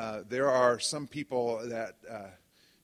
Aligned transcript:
Uh, 0.00 0.22
there 0.30 0.48
are 0.50 0.78
some 0.78 1.06
people 1.06 1.60
that 1.62 1.94
uh, 2.10 2.30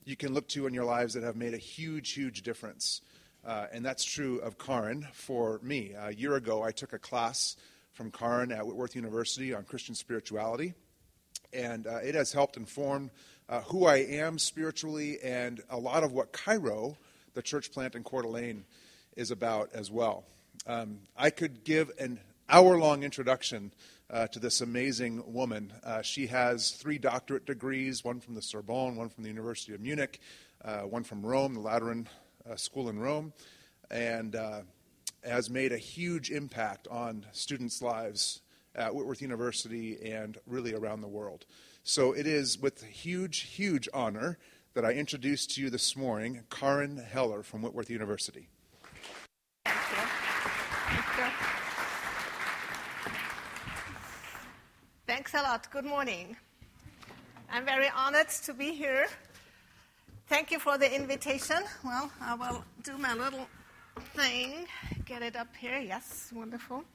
you 0.05 0.15
can 0.15 0.35
look 0.35 0.47
to 0.47 0.67
in 0.67 0.73
your 0.75 0.83
lives 0.83 1.15
that 1.15 1.23
have 1.23 1.35
made 1.35 1.55
a 1.55 1.57
huge, 1.57 2.11
huge 2.11 2.43
difference. 2.43 3.01
Uh, 3.43 3.65
and 3.73 3.83
that's 3.83 4.03
true 4.03 4.37
of 4.41 4.59
Karin 4.59 5.07
for 5.13 5.59
me. 5.63 5.95
A 5.97 6.13
year 6.13 6.35
ago, 6.35 6.61
I 6.61 6.69
took 6.69 6.93
a 6.93 6.99
class 6.99 7.55
from 7.93 8.11
Karin 8.11 8.51
at 8.51 8.67
Whitworth 8.67 8.95
University 8.95 9.51
on 9.51 9.63
Christian 9.63 9.95
spirituality. 9.95 10.75
And 11.51 11.87
uh, 11.87 12.01
it 12.03 12.13
has 12.13 12.33
helped 12.33 12.55
inform 12.55 13.09
uh, 13.49 13.61
who 13.61 13.87
I 13.87 13.95
am 13.95 14.37
spiritually 14.37 15.17
and 15.23 15.63
a 15.71 15.77
lot 15.79 16.03
of 16.03 16.11
what 16.11 16.31
Cairo, 16.31 16.97
the 17.33 17.41
church 17.41 17.71
plant 17.71 17.95
in 17.95 18.03
Coeur 18.03 18.21
d'Alene, 18.21 18.63
is 19.15 19.31
about 19.31 19.71
as 19.73 19.89
well. 19.89 20.23
Um, 20.67 20.99
I 21.17 21.31
could 21.31 21.63
give 21.63 21.89
an 21.99 22.19
hour 22.47 22.77
long 22.77 23.01
introduction 23.01 23.71
uh, 24.09 24.27
to 24.27 24.39
this 24.39 24.61
amazing 24.61 25.21
woman. 25.33 25.73
Uh, 25.83 26.01
she 26.01 26.27
has 26.27 26.71
three 26.71 26.97
doctorate 26.97 27.45
degrees 27.45 28.03
one 28.03 28.19
from 28.19 28.35
the 28.35 28.41
Sorbonne, 28.41 28.95
one 28.95 29.09
from 29.09 29.23
the 29.23 29.29
University 29.29 29.73
of 29.73 29.81
Munich, 29.81 30.19
uh, 30.63 30.81
one 30.81 31.03
from 31.03 31.25
Rome, 31.25 31.53
the 31.53 31.59
Lateran 31.59 32.07
uh, 32.49 32.55
School 32.55 32.89
in 32.89 32.99
Rome, 32.99 33.33
and 33.91 34.35
uh, 34.35 34.61
has 35.23 35.49
made 35.49 35.71
a 35.71 35.77
huge 35.77 36.31
impact 36.31 36.87
on 36.89 37.25
students' 37.31 37.81
lives 37.81 38.41
at 38.75 38.93
Whitworth 38.93 39.21
University 39.21 39.97
and 40.11 40.37
really 40.45 40.73
around 40.73 41.01
the 41.01 41.07
world. 41.07 41.45
So 41.83 42.13
it 42.13 42.27
is 42.27 42.59
with 42.59 42.83
huge, 42.83 43.39
huge 43.39 43.89
honor 43.93 44.37
that 44.73 44.85
I 44.85 44.91
introduce 44.91 45.47
to 45.47 45.61
you 45.61 45.69
this 45.69 45.95
morning 45.95 46.43
Karin 46.49 46.97
Heller 46.97 47.43
from 47.43 47.61
Whitworth 47.61 47.89
University. 47.89 48.49
Thank 49.65 49.91
you. 51.17 51.47
Thank 55.07 55.16
you. 55.16 55.16
Thanks 55.27 55.45
a 55.45 55.49
lot. 55.49 55.69
Good 55.71 55.83
morning. 55.83 56.37
I'm 57.51 57.65
very 57.65 57.89
honored 57.89 58.29
to 58.45 58.53
be 58.53 58.71
here. 58.71 59.07
Thank 60.29 60.51
you 60.51 60.57
for 60.57 60.77
the 60.77 60.89
invitation. 60.89 61.57
Well, 61.83 62.09
I 62.21 62.33
will 62.35 62.63
do 62.81 62.97
my 62.97 63.13
little 63.13 63.45
thing. 64.15 64.67
Get 65.03 65.23
it 65.23 65.35
up 65.35 65.53
here. 65.53 65.79
Yes, 65.79 66.31
wonderful. 66.33 66.85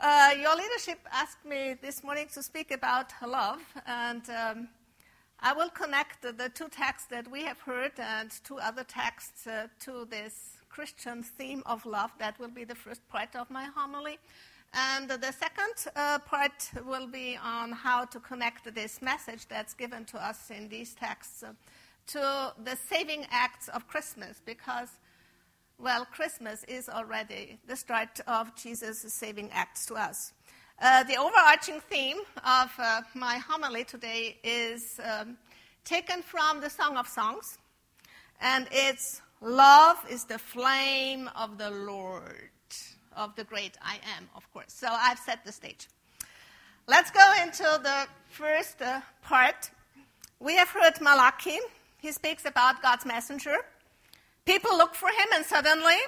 Uh, 0.00 0.30
your 0.40 0.54
leadership 0.54 1.00
asked 1.10 1.44
me 1.44 1.74
this 1.82 2.04
morning 2.04 2.28
to 2.34 2.40
speak 2.40 2.70
about 2.70 3.14
love, 3.26 3.58
and 3.88 4.22
um, 4.30 4.68
I 5.40 5.52
will 5.52 5.70
connect 5.70 6.22
the, 6.22 6.52
two 6.54 6.68
texts 6.68 7.08
that 7.10 7.28
we 7.28 7.42
have 7.42 7.58
heard 7.58 7.98
and 7.98 8.30
two 8.44 8.60
other 8.60 8.84
texts 8.84 9.48
uh, 9.48 9.66
to 9.80 10.06
this 10.08 10.58
Christian 10.68 11.24
theme 11.24 11.64
of 11.66 11.84
love. 11.84 12.12
That 12.20 12.38
will 12.38 12.54
be 12.54 12.62
the 12.62 12.76
first 12.76 13.00
part 13.08 13.34
of 13.34 13.50
my 13.50 13.64
homily. 13.74 14.20
And 14.72 15.10
the 15.10 15.32
second 15.32 15.92
uh, 15.96 16.20
part 16.20 16.70
will 16.86 17.08
be 17.08 17.36
on 17.42 17.72
how 17.72 18.04
to 18.04 18.20
connect 18.20 18.72
this 18.72 19.02
message 19.02 19.48
that's 19.48 19.74
given 19.74 20.04
to 20.06 20.24
us 20.24 20.50
in 20.50 20.68
these 20.68 20.94
texts 20.94 21.42
uh, 21.42 21.54
to 22.06 22.52
the 22.64 22.76
saving 22.88 23.26
acts 23.30 23.68
of 23.68 23.88
Christmas, 23.88 24.40
because, 24.44 24.88
well, 25.78 26.04
Christmas 26.04 26.64
is 26.64 26.88
already 26.88 27.58
the 27.66 27.76
start 27.76 28.20
of 28.28 28.54
Jesus' 28.54 29.12
saving 29.12 29.50
acts 29.52 29.86
to 29.86 29.94
us. 29.94 30.32
Uh, 30.80 31.02
the 31.04 31.16
overarching 31.16 31.80
theme 31.80 32.18
of 32.36 32.70
uh, 32.78 33.02
my 33.14 33.38
homily 33.38 33.84
today 33.84 34.38
is 34.44 35.00
um, 35.04 35.36
taken 35.84 36.22
from 36.22 36.60
the 36.60 36.70
Song 36.70 36.96
of 36.96 37.08
Songs, 37.08 37.58
and 38.40 38.68
it's 38.70 39.20
Love 39.42 39.96
is 40.10 40.24
the 40.24 40.38
flame 40.38 41.28
of 41.34 41.58
the 41.58 41.70
Lord 41.70 42.50
of 43.20 43.36
the 43.36 43.44
great 43.44 43.76
I 43.82 43.96
am, 44.16 44.28
of 44.34 44.50
course. 44.52 44.72
So 44.72 44.88
I've 44.90 45.18
set 45.18 45.44
the 45.44 45.52
stage. 45.52 45.88
Let's 46.86 47.10
go 47.10 47.32
into 47.42 47.68
the 47.82 48.06
first 48.30 48.80
uh, 48.80 49.02
part. 49.22 49.70
We 50.40 50.56
have 50.56 50.70
heard 50.70 51.00
Malachi. 51.00 51.58
He 51.98 52.10
speaks 52.12 52.46
about 52.46 52.82
God's 52.82 53.04
messenger. 53.04 53.56
People 54.46 54.76
look 54.76 54.94
for 54.94 55.08
him, 55.08 55.28
and 55.34 55.44
suddenly 55.44 55.98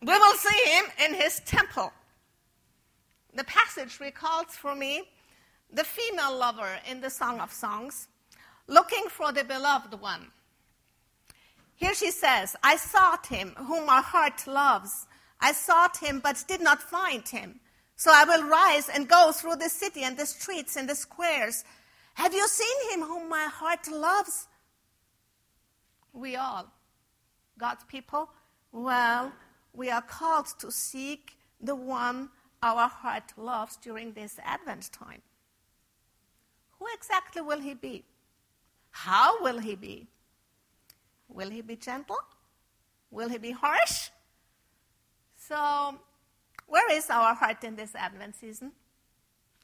we 0.00 0.16
will 0.16 0.34
see 0.34 0.70
him 0.70 0.84
in 1.04 1.14
his 1.14 1.40
temple. 1.44 1.92
The 3.34 3.44
passage 3.44 3.98
recalls 3.98 4.54
for 4.54 4.76
me 4.76 5.02
the 5.72 5.82
female 5.82 6.36
lover 6.38 6.78
in 6.88 7.00
the 7.00 7.10
Song 7.10 7.40
of 7.40 7.52
Songs, 7.52 8.06
looking 8.68 9.06
for 9.08 9.32
the 9.32 9.42
beloved 9.42 10.00
one. 10.00 10.30
Here 11.74 11.94
she 11.94 12.12
says, 12.12 12.54
I 12.62 12.76
sought 12.76 13.26
him 13.26 13.54
whom 13.56 13.86
my 13.86 14.00
heart 14.00 14.46
loves. 14.46 15.06
I 15.44 15.52
sought 15.52 15.98
him, 15.98 16.20
but 16.20 16.42
did 16.48 16.62
not 16.62 16.80
find 16.80 17.28
him. 17.28 17.60
So 17.96 18.10
I 18.10 18.24
will 18.24 18.44
rise 18.48 18.88
and 18.88 19.06
go 19.06 19.30
through 19.30 19.56
the 19.56 19.68
city 19.68 20.02
and 20.02 20.16
the 20.16 20.24
streets 20.24 20.74
and 20.74 20.88
the 20.88 20.94
squares. 20.94 21.64
Have 22.14 22.32
you 22.32 22.48
seen 22.48 22.78
him 22.92 23.06
whom 23.06 23.28
my 23.28 23.44
heart 23.44 23.86
loves? 23.92 24.48
We 26.14 26.36
all, 26.36 26.72
God's 27.58 27.84
people, 27.84 28.30
well, 28.72 29.34
we 29.74 29.90
are 29.90 30.00
called 30.00 30.46
to 30.60 30.70
seek 30.70 31.36
the 31.60 31.74
one 31.74 32.30
our 32.62 32.88
heart 32.88 33.34
loves 33.36 33.76
during 33.76 34.14
this 34.14 34.38
Advent 34.42 34.92
time. 34.92 35.20
Who 36.78 36.86
exactly 36.94 37.42
will 37.42 37.60
he 37.60 37.74
be? 37.74 38.04
How 38.92 39.42
will 39.42 39.58
he 39.58 39.74
be? 39.74 40.08
Will 41.28 41.50
he 41.50 41.60
be 41.60 41.76
gentle? 41.76 42.16
Will 43.10 43.28
he 43.28 43.36
be 43.36 43.50
harsh? 43.50 44.08
So, 45.46 45.98
where 46.66 46.90
is 46.90 47.10
our 47.10 47.34
heart 47.34 47.64
in 47.64 47.76
this 47.76 47.94
Advent 47.94 48.34
season? 48.36 48.72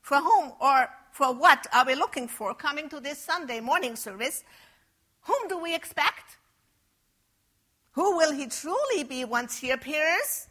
For 0.03 0.19
whom 0.19 0.53
or 0.61 0.89
for 1.13 1.33
what 1.33 1.67
are 1.73 1.87
we 1.87 1.95
looking 1.95 2.29
for 2.29 2.55
coming 2.55 2.91
to 2.91 3.01
this 3.01 3.19
Sunday 3.19 3.61
morning 3.61 3.97
service? 3.97 4.45
Whom 5.23 5.49
do 5.49 5.59
we 5.59 5.75
expect? 5.75 6.37
Who 7.93 8.17
will 8.17 8.33
he 8.33 8.47
truly 8.47 9.05
be 9.05 9.25
once 9.25 9.59
he 9.59 9.71
appears? 9.71 10.49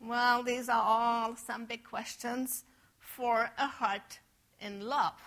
Well, 0.00 0.42
these 0.42 0.68
are 0.70 0.82
all 0.82 1.36
some 1.36 1.66
big 1.66 1.84
questions 1.84 2.64
for 2.98 3.50
a 3.58 3.66
heart 3.66 4.18
in 4.60 4.80
love, 4.80 5.20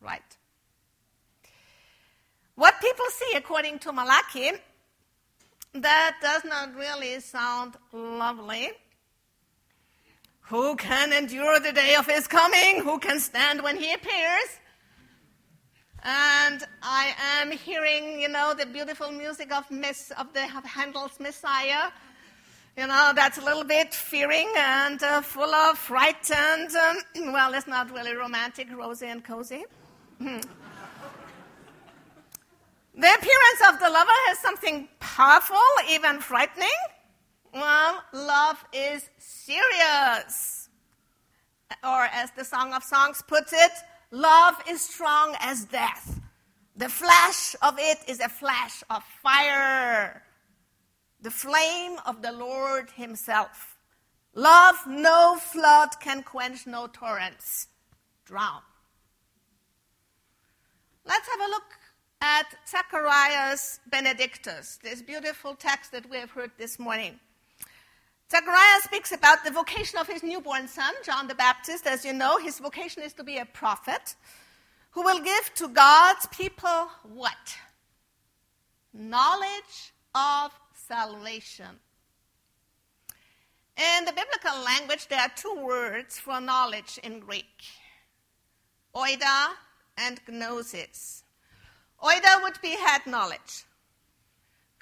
right? 0.00 0.36
What 2.56 2.74
people 2.80 3.06
see, 3.10 3.36
according 3.36 3.78
to 3.80 3.92
Malachi, 3.92 4.50
that 5.74 6.16
does 6.22 6.44
not 6.44 6.74
really 6.74 7.20
sound 7.20 7.74
lovely. 7.92 8.70
Who 10.42 10.76
can 10.76 11.12
endure 11.12 11.60
the 11.60 11.72
day 11.72 11.94
of 11.94 12.06
his 12.06 12.26
coming? 12.26 12.82
Who 12.82 12.98
can 12.98 13.20
stand 13.20 13.62
when 13.62 13.76
he 13.76 13.92
appears? 13.92 14.48
And 16.02 16.62
I 16.82 17.12
am 17.40 17.50
hearing, 17.50 18.20
you 18.20 18.28
know, 18.28 18.54
the 18.54 18.64
beautiful 18.64 19.10
music 19.10 19.52
of 19.52 19.70
Miss 19.70 20.10
of 20.12 20.32
the 20.32 20.44
of 20.44 20.64
Handel's 20.64 21.20
Messiah. 21.20 21.90
You 22.78 22.86
know, 22.86 23.12
that's 23.14 23.38
a 23.38 23.44
little 23.44 23.64
bit 23.64 23.92
fearing 23.92 24.48
and 24.56 25.02
uh, 25.02 25.20
full 25.20 25.52
of 25.52 25.76
fright 25.76 26.30
and, 26.30 26.70
um, 26.76 26.96
well, 27.32 27.52
it's 27.52 27.66
not 27.66 27.90
really 27.90 28.14
romantic, 28.14 28.68
rosy 28.72 29.08
and 29.08 29.24
cozy. 29.24 29.64
The 32.98 33.14
appearance 33.14 33.60
of 33.68 33.78
the 33.78 33.90
lover 33.90 34.10
has 34.26 34.40
something 34.40 34.88
powerful, 34.98 35.62
even 35.88 36.18
frightening. 36.18 36.68
Well, 37.54 38.02
love 38.12 38.64
is 38.72 39.08
serious. 39.18 40.68
Or, 41.84 42.08
as 42.12 42.32
the 42.32 42.44
Song 42.44 42.72
of 42.72 42.82
Songs 42.82 43.22
puts 43.28 43.52
it, 43.52 43.70
love 44.10 44.56
is 44.68 44.80
strong 44.80 45.36
as 45.38 45.64
death. 45.66 46.20
The 46.74 46.88
flash 46.88 47.54
of 47.62 47.78
it 47.78 47.98
is 48.08 48.18
a 48.18 48.28
flash 48.28 48.82
of 48.90 49.04
fire, 49.22 50.24
the 51.22 51.30
flame 51.30 51.98
of 52.04 52.20
the 52.20 52.32
Lord 52.32 52.90
Himself. 52.96 53.78
Love 54.34 54.74
no 54.88 55.36
flood 55.36 55.90
can 56.00 56.24
quench, 56.24 56.66
no 56.66 56.88
torrents 56.88 57.68
drown. 58.24 58.62
Let's 61.04 61.28
have 61.28 61.40
a 61.40 61.50
look 61.50 61.78
at 62.20 62.46
Zacharias 62.68 63.80
Benedictus, 63.90 64.78
this 64.82 65.02
beautiful 65.02 65.54
text 65.54 65.92
that 65.92 66.08
we 66.10 66.16
have 66.16 66.30
heard 66.30 66.50
this 66.58 66.78
morning. 66.78 67.18
Zacharias 68.30 68.84
speaks 68.84 69.12
about 69.12 69.44
the 69.44 69.50
vocation 69.50 69.98
of 69.98 70.06
his 70.06 70.22
newborn 70.22 70.68
son, 70.68 70.92
John 71.04 71.28
the 71.28 71.34
Baptist. 71.34 71.86
As 71.86 72.04
you 72.04 72.12
know, 72.12 72.38
his 72.38 72.58
vocation 72.58 73.02
is 73.02 73.12
to 73.14 73.24
be 73.24 73.38
a 73.38 73.46
prophet 73.46 74.16
who 74.90 75.02
will 75.02 75.20
give 75.20 75.54
to 75.54 75.68
God's 75.68 76.26
people 76.26 76.88
what? 77.04 77.56
Knowledge 78.92 79.92
of 80.14 80.52
salvation. 80.72 81.80
In 83.76 84.04
the 84.04 84.12
biblical 84.12 84.64
language, 84.64 85.06
there 85.08 85.20
are 85.20 85.30
two 85.36 85.54
words 85.62 86.18
for 86.18 86.40
knowledge 86.40 86.98
in 87.02 87.20
Greek 87.20 87.64
oida 88.94 89.50
and 89.96 90.20
gnosis. 90.28 91.22
Oida 92.02 92.42
would 92.42 92.60
be 92.62 92.76
head 92.76 93.02
knowledge. 93.06 93.64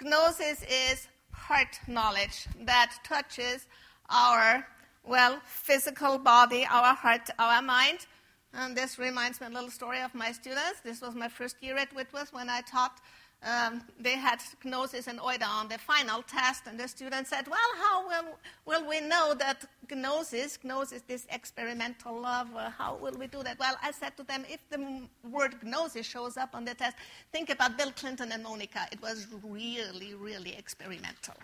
Gnosis 0.03 0.63
is 0.65 1.09
heart 1.33 1.79
knowledge 1.87 2.47
that 2.61 2.93
touches 3.05 3.67
our, 4.11 4.67
well, 5.03 5.41
physical 5.45 6.19
body, 6.19 6.67
our 6.71 6.95
heart, 6.95 7.31
our 7.39 7.63
mind. 7.63 8.07
And 8.53 8.77
this 8.77 8.99
reminds 8.99 9.41
me 9.41 9.47
a 9.47 9.51
little 9.51 9.71
story 9.71 10.01
of 10.01 10.15
my 10.15 10.33
students. 10.33 10.81
This 10.85 11.01
was 11.01 11.15
my 11.15 11.29
first 11.29 11.57
year 11.63 11.77
at 11.77 11.95
Whitworth 11.95 12.33
when 12.33 12.51
I 12.51 12.61
taught. 12.61 13.01
Um, 13.43 13.83
they 14.01 14.17
had 14.17 14.41
gnosis 14.65 15.07
and 15.07 15.21
oida 15.21 15.47
on 15.47 15.69
the 15.69 15.79
final 15.79 16.23
test, 16.23 16.67
and 16.67 16.81
the 16.81 16.89
student 16.89 17.29
said, 17.29 17.47
Well, 17.47 17.71
how 17.81 18.09
will, 18.09 18.39
will 18.65 18.89
we 18.89 19.01
know 19.01 19.35
that 19.35 19.65
gnosis, 19.89 20.59
gnosis, 20.65 21.03
this 21.03 21.27
experimental 21.31 22.21
love, 22.21 22.49
uh, 22.57 22.71
how 22.71 22.97
will 22.97 23.13
we 23.19 23.29
do 23.29 23.43
that? 23.45 23.59
Well, 23.59 23.77
I 23.83 23.93
said 23.93 24.17
to 24.17 24.25
them, 24.25 24.45
if 24.49 24.61
the 24.71 25.03
word 25.29 25.55
gnosis 25.63 26.07
shows 26.07 26.37
up 26.37 26.55
on 26.55 26.65
the 26.65 26.75
test, 26.75 26.97
think 27.31 27.51
about 27.51 27.79
Bill 27.79 27.93
Clinton 27.93 28.33
and 28.33 28.43
Monica. 28.43 28.89
It 28.91 29.01
was 29.01 29.27
really, 29.45 30.15
really 30.15 30.57
experimental. 30.57 31.35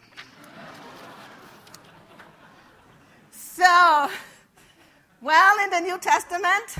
so, 3.30 4.10
well, 5.20 5.64
in 5.64 5.70
the 5.70 5.80
New 5.80 5.98
Testament, 5.98 6.74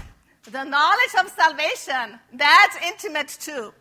the 0.51 0.65
knowledge 0.65 1.15
of 1.21 1.29
salvation, 1.29 2.19
that's 2.33 2.77
intimate 2.85 3.29
too. 3.29 3.73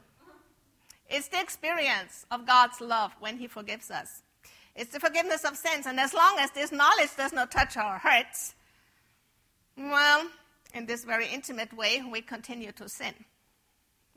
It's 1.11 1.27
the 1.27 1.41
experience 1.41 2.25
of 2.31 2.47
God's 2.47 2.79
love 2.79 3.11
when 3.19 3.37
He 3.37 3.47
forgives 3.47 3.91
us. 3.91 4.23
It's 4.75 4.93
the 4.93 4.99
forgiveness 4.99 5.43
of 5.43 5.57
sins. 5.57 5.85
And 5.85 5.99
as 5.99 6.13
long 6.13 6.37
as 6.39 6.51
this 6.51 6.71
knowledge 6.71 7.15
does 7.17 7.33
not 7.33 7.51
touch 7.51 7.75
our 7.75 7.97
hearts, 7.97 8.55
well, 9.77 10.25
in 10.73 10.85
this 10.85 11.03
very 11.03 11.27
intimate 11.27 11.73
way, 11.73 12.01
we 12.09 12.21
continue 12.21 12.71
to 12.73 12.87
sin. 12.87 13.13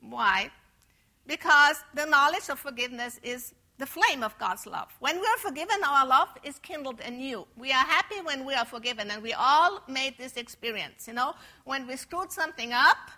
Why? 0.00 0.50
Because 1.26 1.76
the 1.94 2.06
knowledge 2.06 2.48
of 2.48 2.58
forgiveness 2.60 3.18
is 3.22 3.54
the 3.78 3.86
flame 3.86 4.22
of 4.22 4.38
God's 4.38 4.66
love. 4.66 4.88
When 5.00 5.16
we 5.16 5.26
are 5.26 5.38
forgiven, 5.38 5.82
our 5.84 6.06
love 6.06 6.28
is 6.44 6.60
kindled 6.60 7.00
anew. 7.00 7.46
We 7.56 7.72
are 7.72 7.74
happy 7.74 8.20
when 8.22 8.44
we 8.44 8.54
are 8.54 8.64
forgiven, 8.64 9.10
and 9.10 9.20
we 9.20 9.32
all 9.32 9.82
made 9.88 10.16
this 10.16 10.36
experience. 10.36 11.08
You 11.08 11.14
know, 11.14 11.34
when 11.64 11.86
we 11.88 11.96
screwed 11.96 12.30
something 12.30 12.72
up, 12.72 13.10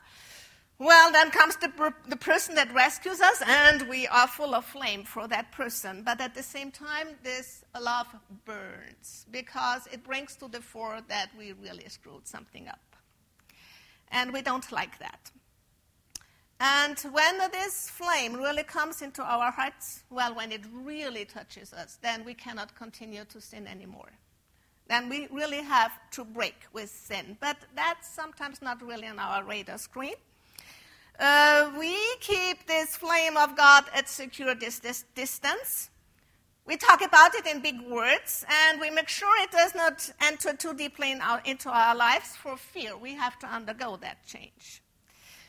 well, 0.78 1.11
then 1.11 1.31
comes 1.31 1.56
the, 1.56 1.94
the 2.08 2.17
person 2.17 2.55
that 2.56 2.73
rescues 2.75 3.20
us, 3.20 3.43
and 3.46 3.88
we 3.88 4.06
are 4.08 4.26
full 4.26 4.55
of 4.55 4.64
flame 4.64 5.05
for 5.05 5.26
that 5.28 5.50
person. 5.52 6.02
But 6.05 6.20
at 6.20 6.34
the 6.34 6.43
same 6.43 6.70
time, 6.70 7.08
this 7.23 7.64
love 7.81 8.08
burns 8.44 9.26
because 9.31 9.87
it 9.90 10.05
brings 10.05 10.37
to 10.37 10.49
the 10.49 10.61
fore 10.61 11.00
that 11.08 11.31
we 11.38 11.52
really 11.52 11.88
screwed 11.88 12.26
something 12.26 12.69
up. 12.69 12.96
And 14.11 14.32
we 14.32 14.43
don't 14.43 14.70
like 14.70 14.99
that. 14.99 15.31
And 16.61 16.99
when 17.11 17.38
this 17.52 17.90
flame 17.90 18.34
really 18.34 18.62
comes 18.62 19.02
into 19.02 19.23
our 19.23 19.50
hearts, 19.50 20.05
well, 20.11 20.34
when 20.34 20.52
it 20.52 20.62
really 20.73 21.25
touches 21.25 21.73
us, 21.73 21.99
then 22.02 22.25
we 22.25 22.34
cannot 22.34 22.75
continue 22.75 23.25
to 23.26 23.40
sin 23.40 23.67
anymore. 23.67 24.12
Then 24.88 25.08
we 25.08 25.26
really 25.31 25.62
have 25.62 25.93
to 26.12 26.25
break 26.25 26.62
with 26.73 26.90
sin. 26.90 27.37
But 27.40 27.56
that's 27.75 28.08
sometimes 28.08 28.62
not 28.62 28.81
really 28.82 29.06
on 29.06 29.19
our 29.19 29.44
radar 29.44 29.78
screen. 29.78 30.14
Uh, 31.18 31.70
we 31.78 31.96
keep 32.20 32.66
this 32.66 32.96
flame 32.96 33.36
of 33.36 33.56
God 33.56 33.84
at 33.94 34.08
secure 34.08 34.54
dis- 34.54 34.80
dis- 34.80 35.04
distance. 35.14 35.88
We 36.66 36.76
talk 36.76 37.00
about 37.00 37.34
it 37.34 37.46
in 37.46 37.62
big 37.62 37.80
words, 37.82 38.44
and 38.48 38.80
we 38.80 38.90
make 38.90 39.08
sure 39.08 39.30
it 39.42 39.50
does 39.50 39.74
not 39.74 40.10
enter 40.20 40.52
too 40.52 40.74
deeply 40.74 41.12
in 41.12 41.20
our, 41.22 41.40
into 41.44 41.70
our 41.70 41.94
lives 41.94 42.36
for 42.36 42.56
fear. 42.56 42.96
We 42.98 43.14
have 43.14 43.38
to 43.38 43.46
undergo 43.46 43.96
that 44.02 44.26
change. 44.26 44.82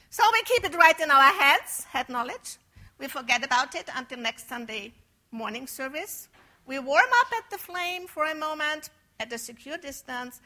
So 0.09 0.23
we 0.31 0.41
keep 0.43 0.63
it 0.63 0.75
right 0.75 0.97
in 0.99 1.11
our 1.11 1.33
heads, 1.33 1.83
head 1.85 2.07
knowledge. 2.07 2.57
We 2.97 3.07
forget 3.07 3.43
about 3.43 3.75
it 3.75 3.89
until 3.93 4.19
next 4.19 4.47
Sunday 4.47 4.93
morning 5.31 5.67
service. 5.67 6.29
We 6.65 6.79
warm 6.79 7.09
up 7.19 7.27
at 7.37 7.49
the 7.49 7.57
flame 7.57 8.07
for 8.07 8.25
a 8.25 8.35
moment 8.35 8.89
at 9.19 9.33
a 9.33 9.37
secure 9.37 9.77
distance, 9.77 10.39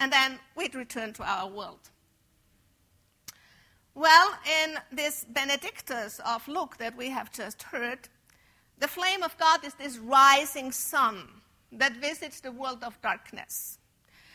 and 0.00 0.12
then 0.12 0.38
we 0.56 0.70
return 0.70 1.12
to 1.14 1.22
our 1.22 1.48
world. 1.48 1.90
Well, 3.94 4.36
in 4.64 4.74
this 4.90 5.24
Benedictus 5.28 6.20
of 6.26 6.48
Luke 6.48 6.78
that 6.78 6.96
we 6.96 7.10
have 7.10 7.32
just 7.32 7.62
heard, 7.62 8.08
the 8.78 8.88
flame 8.88 9.22
of 9.22 9.38
God 9.38 9.64
is 9.64 9.74
this 9.74 9.98
rising 9.98 10.72
sun 10.72 11.28
that 11.70 11.96
visits 12.00 12.40
the 12.40 12.50
world 12.50 12.82
of 12.82 13.00
darkness. 13.02 13.78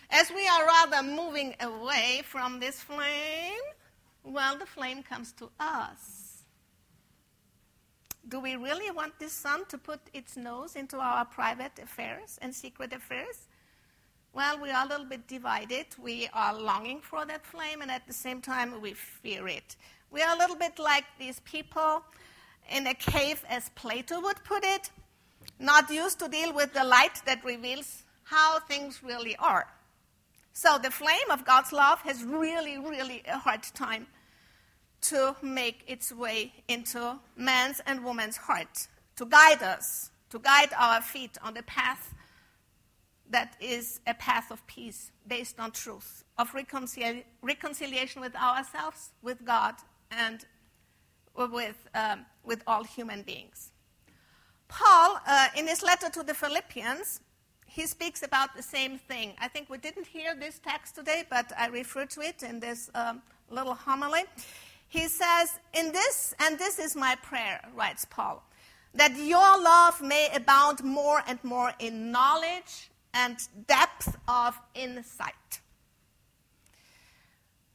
As 0.09 0.31
we 0.31 0.47
are 0.47 0.65
rather 0.65 1.03
moving 1.03 1.55
away 1.59 2.21
from 2.23 2.61
this 2.61 2.79
flame, 2.79 3.59
well, 4.23 4.57
the 4.57 4.65
flame 4.65 5.03
comes 5.03 5.33
to 5.33 5.49
us. 5.59 6.43
Do 8.29 8.39
we 8.39 8.55
really 8.55 8.91
want 8.91 9.19
this 9.19 9.33
sun 9.33 9.65
to 9.65 9.77
put 9.77 9.99
its 10.13 10.37
nose 10.37 10.77
into 10.77 10.99
our 10.99 11.25
private 11.25 11.79
affairs 11.83 12.39
and 12.41 12.55
secret 12.55 12.93
affairs? 12.93 13.48
Well, 14.39 14.57
we 14.57 14.71
are 14.71 14.85
a 14.85 14.87
little 14.87 15.05
bit 15.05 15.27
divided. 15.27 15.87
We 16.01 16.29
are 16.31 16.57
longing 16.57 17.01
for 17.01 17.25
that 17.25 17.45
flame, 17.45 17.81
and 17.81 17.91
at 17.91 18.07
the 18.07 18.13
same 18.13 18.39
time, 18.39 18.79
we 18.79 18.93
fear 18.93 19.49
it. 19.49 19.75
We 20.11 20.21
are 20.21 20.33
a 20.33 20.37
little 20.37 20.55
bit 20.55 20.79
like 20.79 21.03
these 21.19 21.41
people 21.41 22.05
in 22.71 22.87
a 22.87 22.93
cave, 22.93 23.43
as 23.49 23.69
Plato 23.75 24.21
would 24.21 24.41
put 24.45 24.63
it, 24.63 24.91
not 25.59 25.89
used 25.89 26.19
to 26.19 26.29
deal 26.29 26.53
with 26.53 26.73
the 26.73 26.85
light 26.85 27.21
that 27.25 27.43
reveals 27.43 28.03
how 28.23 28.61
things 28.61 29.03
really 29.03 29.35
are. 29.35 29.67
So 30.53 30.77
the 30.77 30.89
flame 30.89 31.29
of 31.29 31.43
God's 31.43 31.73
love 31.73 31.99
has 32.03 32.23
really, 32.23 32.77
really 32.77 33.23
a 33.27 33.37
hard 33.37 33.63
time 33.63 34.07
to 35.01 35.35
make 35.41 35.83
its 35.85 36.13
way 36.13 36.53
into 36.69 37.19
man's 37.35 37.81
and 37.85 38.05
woman's 38.05 38.37
heart, 38.37 38.87
to 39.17 39.25
guide 39.25 39.61
us, 39.61 40.11
to 40.29 40.39
guide 40.39 40.69
our 40.79 41.01
feet 41.01 41.37
on 41.43 41.55
the 41.55 41.63
path 41.63 42.13
that 43.29 43.55
is 43.59 43.99
a 44.07 44.13
path 44.13 44.51
of 44.51 44.65
peace 44.67 45.11
based 45.27 45.59
on 45.59 45.71
truth, 45.71 46.23
of 46.37 46.51
reconcili- 46.51 47.23
reconciliation 47.41 48.21
with 48.21 48.35
ourselves, 48.35 49.11
with 49.21 49.45
God, 49.45 49.75
and 50.11 50.45
with, 51.35 51.87
um, 51.93 52.25
with 52.43 52.63
all 52.65 52.83
human 52.83 53.21
beings. 53.21 53.71
Paul, 54.67 55.19
uh, 55.25 55.47
in 55.55 55.67
his 55.67 55.81
letter 55.83 56.09
to 56.09 56.23
the 56.23 56.33
Philippians, 56.33 57.21
he 57.65 57.85
speaks 57.85 58.23
about 58.23 58.55
the 58.55 58.63
same 58.63 58.97
thing. 58.97 59.33
I 59.39 59.47
think 59.47 59.69
we 59.69 59.77
didn't 59.77 60.07
hear 60.07 60.35
this 60.35 60.59
text 60.59 60.95
today, 60.95 61.23
but 61.29 61.51
I 61.57 61.67
refer 61.67 62.05
to 62.07 62.21
it 62.21 62.43
in 62.43 62.59
this 62.59 62.89
um, 62.95 63.21
little 63.49 63.75
homily. 63.75 64.23
He 64.87 65.07
says, 65.07 65.59
In 65.73 65.91
this, 65.91 66.33
and 66.39 66.57
this 66.57 66.79
is 66.79 66.95
my 66.95 67.15
prayer, 67.21 67.61
writes 67.75 68.05
Paul, 68.05 68.43
that 68.95 69.15
your 69.15 69.61
love 69.61 70.01
may 70.01 70.29
abound 70.33 70.83
more 70.83 71.21
and 71.27 71.41
more 71.43 71.71
in 71.79 72.11
knowledge 72.11 72.89
and 73.13 73.37
depth 73.67 74.17
of 74.27 74.59
insight. 74.75 75.61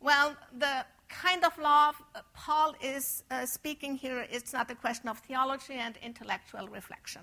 Well, 0.00 0.36
the 0.58 0.84
kind 1.08 1.44
of 1.44 1.56
love 1.58 1.96
Paul 2.34 2.74
is 2.82 3.24
uh, 3.30 3.46
speaking 3.46 3.96
here, 3.96 4.26
it's 4.30 4.52
not 4.52 4.70
a 4.70 4.74
question 4.74 5.08
of 5.08 5.18
theology 5.18 5.74
and 5.74 5.96
intellectual 6.02 6.68
reflection. 6.68 7.22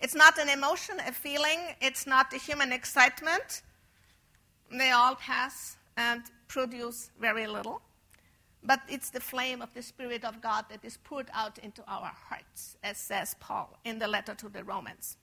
It's 0.00 0.14
not 0.14 0.38
an 0.38 0.48
emotion, 0.48 0.96
a 1.06 1.12
feeling, 1.12 1.58
it's 1.80 2.06
not 2.06 2.32
a 2.32 2.38
human 2.38 2.72
excitement. 2.72 3.62
They 4.70 4.90
all 4.90 5.16
pass 5.16 5.76
and 5.96 6.22
produce 6.46 7.10
very 7.20 7.46
little. 7.46 7.82
But 8.62 8.80
it's 8.88 9.10
the 9.10 9.20
flame 9.20 9.62
of 9.62 9.72
the 9.74 9.82
Spirit 9.82 10.24
of 10.24 10.40
God 10.40 10.66
that 10.70 10.84
is 10.84 10.98
poured 10.98 11.30
out 11.32 11.58
into 11.58 11.82
our 11.88 12.12
hearts, 12.28 12.76
as 12.82 12.98
says 12.98 13.34
Paul 13.40 13.78
in 13.84 13.98
the 13.98 14.08
letter 14.08 14.34
to 14.34 14.48
the 14.48 14.64
Romans. 14.64 15.16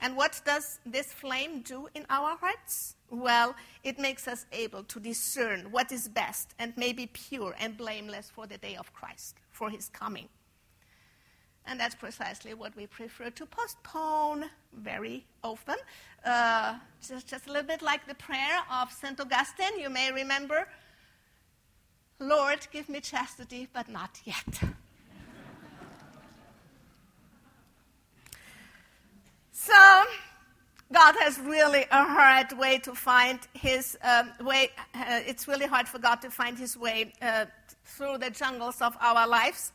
And 0.00 0.16
what 0.16 0.40
does 0.44 0.78
this 0.86 1.12
flame 1.12 1.62
do 1.62 1.88
in 1.94 2.06
our 2.08 2.36
hearts? 2.36 2.94
Well, 3.10 3.54
it 3.82 3.98
makes 3.98 4.28
us 4.28 4.46
able 4.52 4.84
to 4.84 5.00
discern 5.00 5.72
what 5.72 5.90
is 5.90 6.08
best 6.08 6.54
and 6.58 6.76
may 6.76 6.92
be 6.92 7.06
pure 7.06 7.54
and 7.58 7.76
blameless 7.76 8.30
for 8.30 8.46
the 8.46 8.58
day 8.58 8.76
of 8.76 8.92
Christ, 8.92 9.36
for 9.50 9.70
his 9.70 9.88
coming. 9.88 10.28
And 11.66 11.78
that's 11.78 11.94
precisely 11.94 12.54
what 12.54 12.74
we 12.76 12.86
prefer 12.86 13.30
to 13.30 13.44
postpone 13.44 14.46
very 14.72 15.26
often. 15.42 15.76
Uh, 16.24 16.76
just, 17.06 17.28
just 17.28 17.46
a 17.46 17.52
little 17.52 17.66
bit 17.66 17.82
like 17.82 18.06
the 18.06 18.14
prayer 18.14 18.60
of 18.72 18.92
St. 18.92 19.20
Augustine, 19.20 19.78
you 19.78 19.90
may 19.90 20.12
remember 20.12 20.68
Lord, 22.20 22.66
give 22.72 22.88
me 22.88 23.00
chastity, 23.00 23.68
but 23.72 23.88
not 23.88 24.20
yet. 24.24 24.60
So, 29.68 30.04
God 30.92 31.14
has 31.20 31.38
really 31.40 31.84
a 31.90 32.04
hard 32.04 32.52
way 32.58 32.78
to 32.78 32.94
find 32.94 33.38
his 33.52 33.98
um, 34.02 34.32
way. 34.40 34.70
Uh, 34.94 35.20
it's 35.26 35.46
really 35.46 35.66
hard 35.66 35.86
for 35.86 35.98
God 35.98 36.22
to 36.22 36.30
find 36.30 36.58
his 36.58 36.74
way 36.74 37.12
uh, 37.20 37.44
through 37.84 38.16
the 38.16 38.30
jungles 38.30 38.80
of 38.80 38.96
our 39.00 39.28
lives. 39.28 39.72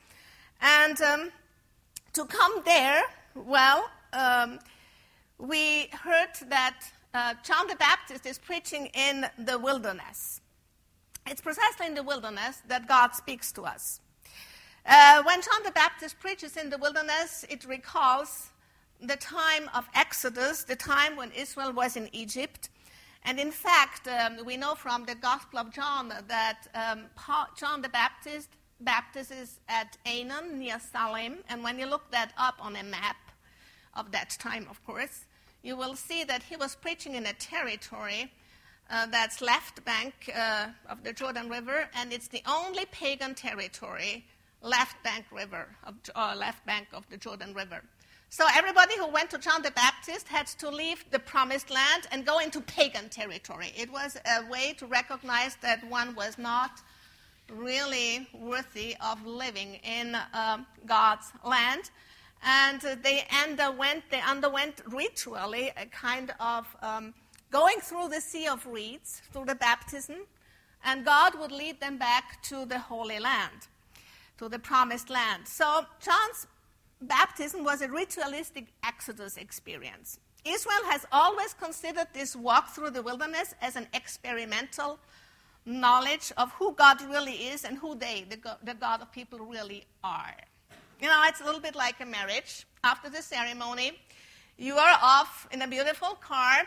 And 0.62 1.00
um, 1.02 1.32
to 2.14 2.26
come 2.26 2.64
there, 2.66 3.04
well, 3.36 3.88
um, 4.14 4.58
we 5.38 5.90
heard 5.92 6.34
that 6.48 6.80
uh, 7.14 7.36
John 7.44 7.68
the 7.68 7.76
Baptist 7.76 8.26
is 8.26 8.40
preaching 8.40 8.88
in 8.96 9.28
the 9.38 9.60
wilderness. 9.60 10.42
It's 11.28 11.42
precisely 11.42 11.86
in 11.86 11.94
the 11.94 12.04
wilderness 12.04 12.64
that 12.68 12.88
God 12.88 13.14
speaks 13.14 13.52
to 13.52 13.62
us. 13.62 14.00
Uh, 14.86 15.22
when 15.24 15.40
John 15.42 15.62
the 15.64 15.72
Baptist 15.72 16.20
preaches 16.20 16.58
in 16.58 16.72
the 16.72 16.80
wilderness, 16.80 17.46
it 17.48 17.64
recalls 17.66 18.50
the 19.08 19.18
time 19.18 19.70
of 19.74 19.88
Exodus, 19.96 20.64
the 20.64 20.76
time 20.76 21.16
when 21.16 21.32
Israel 21.32 21.72
was 21.74 21.96
in 21.96 22.10
Egypt. 22.14 22.70
And 23.26 23.40
in 23.40 23.52
fact, 23.52 24.08
um, 24.08 24.46
we 24.46 24.58
know 24.58 24.76
from 24.76 25.06
the 25.06 25.16
Gospel 25.16 25.60
of 25.60 25.72
John 25.72 26.10
that 26.28 26.68
um, 26.76 27.06
John 27.58 27.82
the 27.82 27.90
Baptist 27.90 28.50
baptizes 28.80 29.60
at 29.70 29.98
Aenon 30.06 30.58
near 30.58 30.80
Salim. 30.80 31.38
And 31.50 31.64
when 31.64 31.80
you 31.80 31.86
look 31.86 32.12
that 32.12 32.32
up 32.38 32.56
on 32.60 32.76
a 32.76 32.84
map 32.84 33.18
of 33.94 34.12
that 34.12 34.32
time, 34.40 34.68
of 34.70 34.84
course, 34.86 35.26
you 35.62 35.78
will 35.78 35.96
see 35.96 36.24
that 36.26 36.44
he 36.44 36.56
was 36.58 36.76
preaching 36.76 37.16
in 37.16 37.26
a 37.26 37.34
territory 37.34 38.32
uh, 38.90 39.06
that's 39.08 39.42
left 39.42 39.84
bank 39.86 40.14
uh, 40.36 40.68
of 40.90 41.04
the 41.04 41.14
Jordan 41.14 41.50
River, 41.50 41.90
and 41.96 42.12
it's 42.12 42.28
the 42.28 42.44
only 42.46 42.86
pagan 42.92 43.34
territory 43.34 44.26
left 44.62 45.02
bank 45.04 45.26
river 45.32 45.68
of, 45.84 45.96
uh, 46.16 46.36
left 46.38 46.66
bank 46.66 46.88
of 46.94 47.08
the 47.10 47.18
Jordan 47.18 47.54
River. 47.54 47.82
So 48.34 48.48
everybody 48.52 48.98
who 48.98 49.06
went 49.06 49.30
to 49.30 49.38
John 49.38 49.62
the 49.62 49.70
Baptist 49.70 50.28
had 50.28 50.48
to 50.48 50.68
leave 50.68 51.06
the 51.12 51.20
promised 51.20 51.70
land 51.70 52.08
and 52.12 52.26
go 52.26 52.40
into 52.40 52.62
pagan 52.62 53.08
territory. 53.10 53.72
It 53.78 53.92
was 53.92 54.18
a 54.26 54.50
way 54.50 54.74
to 54.80 54.88
recognize 54.88 55.56
that 55.62 55.88
one 55.88 56.16
was 56.16 56.40
not 56.40 56.82
really 57.48 58.28
worthy 58.34 58.96
of 59.02 59.24
living 59.24 59.76
in 59.84 60.16
uh, 60.16 60.58
God's 60.88 61.32
land. 61.46 61.92
And 62.44 62.82
they 63.04 63.24
underwent, 63.46 64.06
they 64.10 64.22
underwent 64.22 64.82
ritually 64.88 65.72
a 65.78 65.86
kind 65.86 66.34
of 66.40 66.66
um, 66.82 67.14
going 67.52 67.82
through 67.82 68.10
the 68.10 68.20
Sea 68.20 68.48
of 68.48 68.66
Reeds, 68.66 69.22
through 69.32 69.46
the 69.46 69.54
baptism, 69.54 70.26
and 70.84 71.06
God 71.06 71.38
would 71.40 71.52
lead 71.52 71.80
them 71.80 72.00
back 72.00 72.42
to 72.50 72.66
the 72.66 72.80
Holy 72.80 73.20
Land, 73.20 73.68
to 74.40 74.50
the 74.50 74.58
Promised 74.58 75.12
Land. 75.12 75.48
So 75.48 75.86
John's 76.04 76.48
baptism 77.08 77.64
was 77.64 77.82
a 77.82 77.90
ritualistic 77.90 78.68
Exodus 78.84 79.38
experience. 79.38 80.20
Israel 80.46 80.84
has 80.86 81.06
always 81.12 81.54
considered 81.54 82.08
this 82.14 82.36
walk 82.36 82.70
through 82.70 82.90
the 82.92 83.02
wilderness 83.02 83.56
as 83.62 83.76
an 83.76 83.88
experimental 83.94 85.00
knowledge 85.66 86.34
of 86.38 86.52
who 86.54 86.74
God 86.74 87.02
really 87.02 87.34
is 87.34 87.64
and 87.64 87.78
who 87.78 87.96
they, 87.96 88.26
the, 88.30 88.58
the 88.64 88.74
God 88.74 89.02
of 89.02 89.12
people, 89.12 89.40
really 89.40 89.86
are. 90.04 90.36
You 91.02 91.08
know, 91.08 91.24
it's 91.28 91.42
a 91.42 91.46
little 91.46 91.62
bit 91.62 91.76
like 91.76 92.02
a 92.02 92.06
marriage. 92.06 92.66
After 92.84 93.10
the 93.10 93.22
ceremony, 93.22 93.94
you 94.58 94.76
are 94.76 94.98
off 95.02 95.48
in 95.52 95.62
a 95.62 95.68
beautiful 95.68 96.16
car 96.16 96.64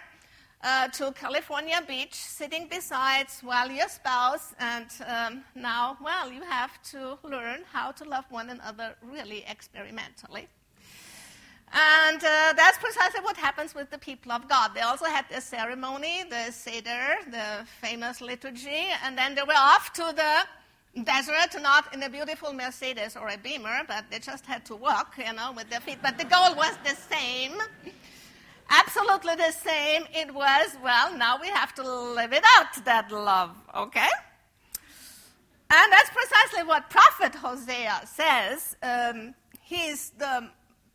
uh, 0.62 0.88
to 0.88 1.12
California 1.12 1.82
Beach, 1.86 2.14
sitting 2.14 2.68
beside 2.68 3.26
well 3.44 3.70
your 3.70 3.88
spouse, 3.88 4.54
and 4.58 4.86
um, 5.06 5.44
now, 5.54 5.96
well, 6.02 6.30
you 6.32 6.42
have 6.42 6.82
to 6.90 7.18
learn 7.22 7.60
how 7.72 7.92
to 7.92 8.04
love 8.04 8.24
one 8.30 8.50
another 8.50 8.94
really 9.02 9.44
experimentally. 9.48 10.48
And 11.72 12.22
uh, 12.22 12.52
that's 12.56 12.78
precisely 12.78 13.20
what 13.20 13.36
happens 13.36 13.74
with 13.74 13.90
the 13.90 13.98
people 13.98 14.32
of 14.32 14.48
God. 14.48 14.70
They 14.74 14.82
also 14.82 15.06
had 15.06 15.26
the 15.30 15.40
ceremony, 15.40 16.24
the 16.30 16.52
Seder, 16.52 17.16
the 17.30 17.66
famous 17.80 18.20
liturgy, 18.20 18.86
and 19.04 19.18
then 19.18 19.34
they 19.34 19.42
were 19.42 19.56
off 19.56 19.92
to 19.94 20.14
the 20.14 21.02
desert, 21.02 21.60
not 21.60 21.92
in 21.92 22.02
a 22.02 22.08
beautiful 22.08 22.52
Mercedes 22.52 23.16
or 23.16 23.28
a 23.28 23.36
Beamer, 23.36 23.82
but 23.86 24.04
they 24.10 24.18
just 24.18 24.46
had 24.46 24.64
to 24.66 24.76
walk, 24.76 25.14
you 25.18 25.32
know, 25.32 25.52
with 25.52 25.68
their 25.68 25.80
feet. 25.80 25.98
But 26.02 26.18
the 26.18 26.24
goal 26.24 26.54
was 26.54 26.78
the 26.84 26.94
same 27.14 27.52
absolutely 28.70 29.34
the 29.36 29.52
same. 29.52 30.04
It 30.14 30.32
was, 30.32 30.76
well, 30.82 31.16
now 31.16 31.38
we 31.40 31.48
have 31.48 31.74
to 31.76 31.82
live 31.82 32.32
it 32.32 32.44
out, 32.56 32.84
that 32.84 33.10
love, 33.10 33.56
okay? 33.74 34.08
And 35.68 35.92
that's 35.92 36.10
precisely 36.10 36.62
what 36.62 36.90
Prophet 36.90 37.34
Hosea 37.34 38.02
says. 38.06 38.76
Um, 38.82 39.34
he's 39.60 40.10
the 40.10 40.50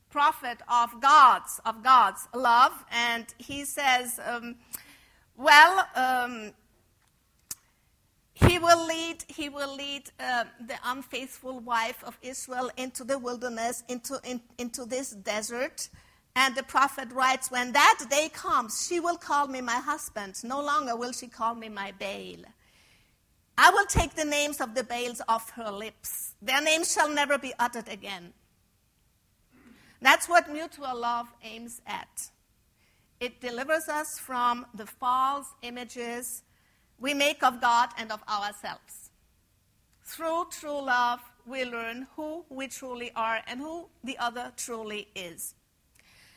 prophet 0.10 0.60
of 0.68 1.02
God's, 1.02 1.60
of 1.66 1.84
God's 1.84 2.28
love, 2.34 2.74
and 2.92 3.26
he 3.38 3.66
says, 3.66 4.20
um, 4.26 4.56
well, 5.38 5.88
um, 5.96 6.54
he 8.34 8.60
will 8.60 8.88
lead, 8.88 9.24
he 9.28 9.50
will 9.50 9.76
lead 9.76 10.10
uh, 10.20 10.46
the 10.68 10.76
unfaithful 10.86 11.60
wife 11.60 12.04
of 12.04 12.18
Israel 12.22 12.72
into 12.78 13.04
the 13.04 13.18
wilderness, 13.18 13.84
into, 13.88 14.20
in, 14.24 14.42
into 14.58 14.86
this 14.86 15.12
desert, 15.12 15.90
and 16.36 16.56
the 16.56 16.64
prophet 16.64 17.12
writes, 17.12 17.52
When 17.52 17.72
that 17.74 18.00
day 18.10 18.30
comes, 18.30 18.86
she 18.88 19.00
will 19.00 19.18
call 19.18 19.48
me 19.48 19.62
my 19.62 19.76
husband. 19.76 20.36
No 20.44 20.62
longer 20.62 20.96
will 20.96 21.12
she 21.12 21.28
call 21.28 21.56
me 21.56 21.70
my 21.70 21.94
Baal. 22.00 22.46
I 23.58 23.70
will 23.70 23.86
take 23.86 24.16
the 24.16 24.26
names 24.26 24.62
of 24.62 24.74
the 24.74 24.84
Baals 24.84 25.22
off 25.28 25.52
her 25.52 25.72
lips. 25.72 26.36
Their 26.42 26.62
names 26.62 26.94
shall 26.94 27.10
never 27.10 27.38
be 27.38 27.54
uttered 27.60 27.90
again. 27.90 28.34
That's 30.02 30.28
what 30.28 30.52
mutual 30.52 30.98
love 30.98 31.28
aims 31.44 31.82
at. 31.86 32.30
It 33.20 33.40
delivers 33.40 33.88
us 33.88 34.18
from 34.18 34.66
the 34.74 34.88
false 34.88 35.48
images 35.62 36.42
we 37.00 37.14
make 37.14 37.44
of 37.44 37.62
God 37.62 37.90
and 37.98 38.12
of 38.12 38.24
ourselves. 38.28 39.12
Through 40.04 40.46
true 40.52 40.82
love, 40.82 41.20
we 41.46 41.66
learn 41.66 42.08
who 42.16 42.46
we 42.50 42.68
truly 42.68 43.12
are 43.16 43.42
and 43.46 43.60
who 43.60 43.90
the 44.04 44.18
other 44.18 44.52
truly 44.58 45.08
is. 45.16 45.54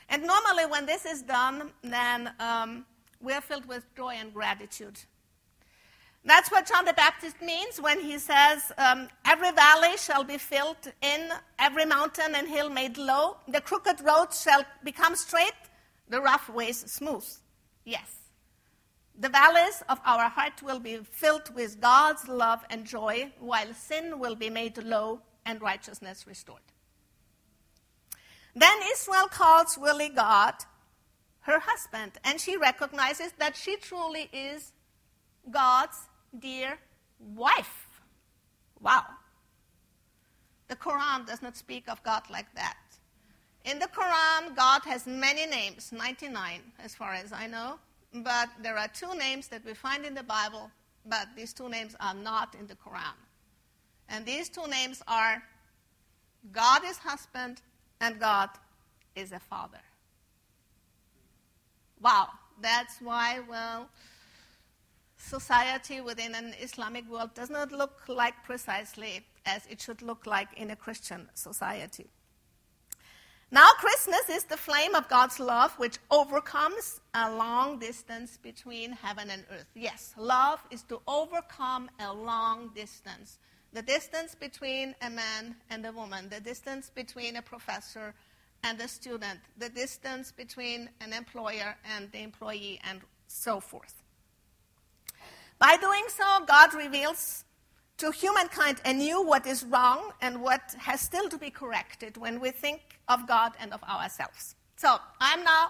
And 0.08 0.22
normally, 0.26 0.66
when 0.66 0.86
this 0.86 1.04
is 1.04 1.22
done, 1.22 1.70
then 1.82 2.32
um, 2.38 2.84
we 3.20 3.32
are 3.32 3.40
filled 3.40 3.66
with 3.66 3.84
joy 3.94 4.14
and 4.20 4.32
gratitude. 4.32 4.98
That's 6.26 6.50
what 6.50 6.66
John 6.66 6.86
the 6.86 6.94
Baptist 6.94 7.42
means 7.42 7.80
when 7.80 8.00
he 8.00 8.18
says, 8.18 8.72
um, 8.78 9.08
Every 9.26 9.52
valley 9.52 9.96
shall 9.98 10.24
be 10.24 10.38
filled 10.38 10.92
in, 11.02 11.28
every 11.58 11.84
mountain 11.84 12.34
and 12.34 12.48
hill 12.48 12.70
made 12.70 12.96
low. 12.96 13.36
The 13.46 13.60
crooked 13.60 14.00
roads 14.00 14.40
shall 14.40 14.64
become 14.82 15.16
straight, 15.16 15.52
the 16.08 16.20
rough 16.20 16.48
ways 16.48 16.78
smooth. 16.90 17.26
Yes. 17.84 18.20
The 19.18 19.28
valleys 19.28 19.82
of 19.88 20.00
our 20.04 20.28
heart 20.28 20.62
will 20.62 20.80
be 20.80 20.96
filled 21.10 21.54
with 21.54 21.80
God's 21.80 22.26
love 22.26 22.64
and 22.70 22.86
joy, 22.86 23.30
while 23.38 23.72
sin 23.74 24.18
will 24.18 24.34
be 24.34 24.50
made 24.50 24.78
low 24.78 25.20
and 25.44 25.60
righteousness 25.60 26.26
restored. 26.26 26.62
Then 28.54 28.78
Israel 28.92 29.26
calls 29.28 29.78
really 29.78 30.08
God 30.08 30.54
her 31.40 31.58
husband, 31.58 32.12
and 32.24 32.40
she 32.40 32.56
recognizes 32.56 33.32
that 33.38 33.56
she 33.56 33.76
truly 33.76 34.30
is 34.32 34.72
God's 35.50 36.08
dear 36.38 36.78
wife. 37.34 37.88
Wow. 38.80 39.04
The 40.68 40.76
Quran 40.76 41.26
does 41.26 41.42
not 41.42 41.56
speak 41.56 41.88
of 41.88 42.02
God 42.02 42.22
like 42.30 42.52
that. 42.54 42.78
In 43.64 43.78
the 43.78 43.86
Quran, 43.86 44.54
God 44.54 44.82
has 44.84 45.06
many 45.06 45.46
names, 45.46 45.92
99 45.92 46.60
as 46.82 46.94
far 46.94 47.14
as 47.14 47.32
I 47.32 47.46
know, 47.46 47.78
but 48.12 48.48
there 48.62 48.76
are 48.76 48.88
two 48.88 49.14
names 49.14 49.48
that 49.48 49.64
we 49.64 49.74
find 49.74 50.04
in 50.04 50.14
the 50.14 50.22
Bible, 50.22 50.70
but 51.04 51.28
these 51.36 51.52
two 51.52 51.68
names 51.68 51.96
are 52.00 52.14
not 52.14 52.54
in 52.54 52.66
the 52.66 52.74
Quran. 52.74 53.16
And 54.08 54.24
these 54.24 54.48
two 54.48 54.66
names 54.66 55.02
are 55.08 55.42
God 56.52 56.82
is 56.84 56.98
husband 56.98 57.62
and 58.04 58.20
God 58.20 58.50
is 59.16 59.32
a 59.32 59.40
father. 59.40 59.80
Wow, 62.00 62.28
that's 62.60 63.00
why, 63.00 63.40
well, 63.48 63.88
society 65.16 66.00
within 66.02 66.34
an 66.34 66.54
Islamic 66.60 67.10
world 67.10 67.30
does 67.34 67.48
not 67.48 67.72
look 67.72 68.02
like 68.08 68.34
precisely 68.44 69.24
as 69.46 69.66
it 69.70 69.80
should 69.80 70.02
look 70.02 70.26
like 70.26 70.48
in 70.56 70.70
a 70.70 70.76
Christian 70.76 71.28
society. 71.34 72.06
Now, 73.50 73.68
Christmas 73.78 74.28
is 74.28 74.44
the 74.44 74.56
flame 74.56 74.94
of 74.94 75.08
God's 75.08 75.38
love 75.38 75.72
which 75.78 75.98
overcomes 76.10 77.00
a 77.14 77.30
long 77.30 77.78
distance 77.78 78.36
between 78.36 78.92
heaven 78.92 79.30
and 79.30 79.44
earth. 79.50 79.70
Yes, 79.74 80.12
love 80.18 80.60
is 80.70 80.82
to 80.84 81.00
overcome 81.06 81.88
a 82.00 82.12
long 82.12 82.70
distance 82.74 83.38
the 83.74 83.82
distance 83.82 84.36
between 84.36 84.94
a 85.02 85.10
man 85.10 85.56
and 85.68 85.84
a 85.84 85.92
woman, 85.92 86.28
the 86.30 86.40
distance 86.40 86.90
between 86.94 87.36
a 87.36 87.42
professor 87.42 88.14
and 88.62 88.80
a 88.80 88.86
student, 88.86 89.40
the 89.58 89.68
distance 89.68 90.30
between 90.32 90.88
an 91.00 91.12
employer 91.12 91.76
and 91.94 92.10
the 92.12 92.22
employee, 92.22 92.80
and 92.88 93.00
so 93.26 93.58
forth. 93.60 94.02
By 95.58 95.76
doing 95.76 96.04
so, 96.08 96.44
God 96.46 96.72
reveals 96.72 97.44
to 97.98 98.12
humankind 98.12 98.80
anew 98.84 99.22
what 99.22 99.46
is 99.46 99.64
wrong 99.64 100.12
and 100.22 100.40
what 100.40 100.74
has 100.78 101.00
still 101.00 101.28
to 101.28 101.36
be 101.36 101.50
corrected 101.50 102.16
when 102.16 102.40
we 102.40 102.50
think 102.50 102.80
of 103.08 103.26
God 103.26 103.52
and 103.60 103.72
of 103.72 103.82
ourselves. 103.82 104.54
So 104.76 104.96
I'm 105.20 105.42
now 105.44 105.68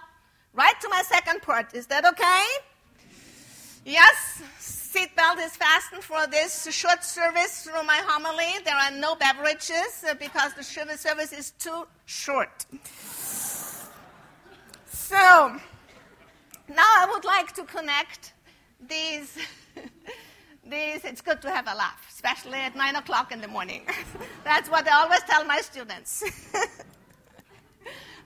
right 0.52 0.78
to 0.80 0.88
my 0.90 1.02
second 1.02 1.42
part. 1.42 1.75
Is 1.75 1.87
that 1.88 2.04
okay? 2.04 2.44
Yes, 3.85 4.41
seatbelt 4.59 5.45
is 5.45 5.57
fastened 5.57 6.03
for 6.03 6.26
this 6.26 6.67
short 6.75 7.05
service 7.05 7.64
through 7.64 7.83
my 7.83 8.00
homily. 8.07 8.50
There 8.64 8.75
are 8.75 8.91
no 8.91 9.14
beverages 9.14 10.05
uh, 10.09 10.14
because 10.14 10.55
the 10.55 10.62
service 10.62 11.33
is 11.33 11.50
too 11.50 11.87
short. 12.07 12.64
So, 14.87 15.17
now 16.69 16.91
I 16.99 17.07
would 17.12 17.26
like 17.26 17.55
to 17.57 17.64
connect 17.64 18.33
these. 18.88 19.37
these 20.67 21.05
it's 21.05 21.21
good 21.21 21.43
to 21.43 21.50
have 21.50 21.67
a 21.67 21.75
laugh, 21.75 22.07
especially 22.11 22.59
at 22.61 22.75
9 22.75 22.97
o'clock 22.97 23.33
in 23.33 23.43
the 23.43 23.49
morning. 23.49 23.83
That's 24.45 24.71
what 24.71 24.88
I 24.88 25.03
always 25.03 25.21
tell 25.25 25.45
my 25.45 25.61
students. 25.61 26.25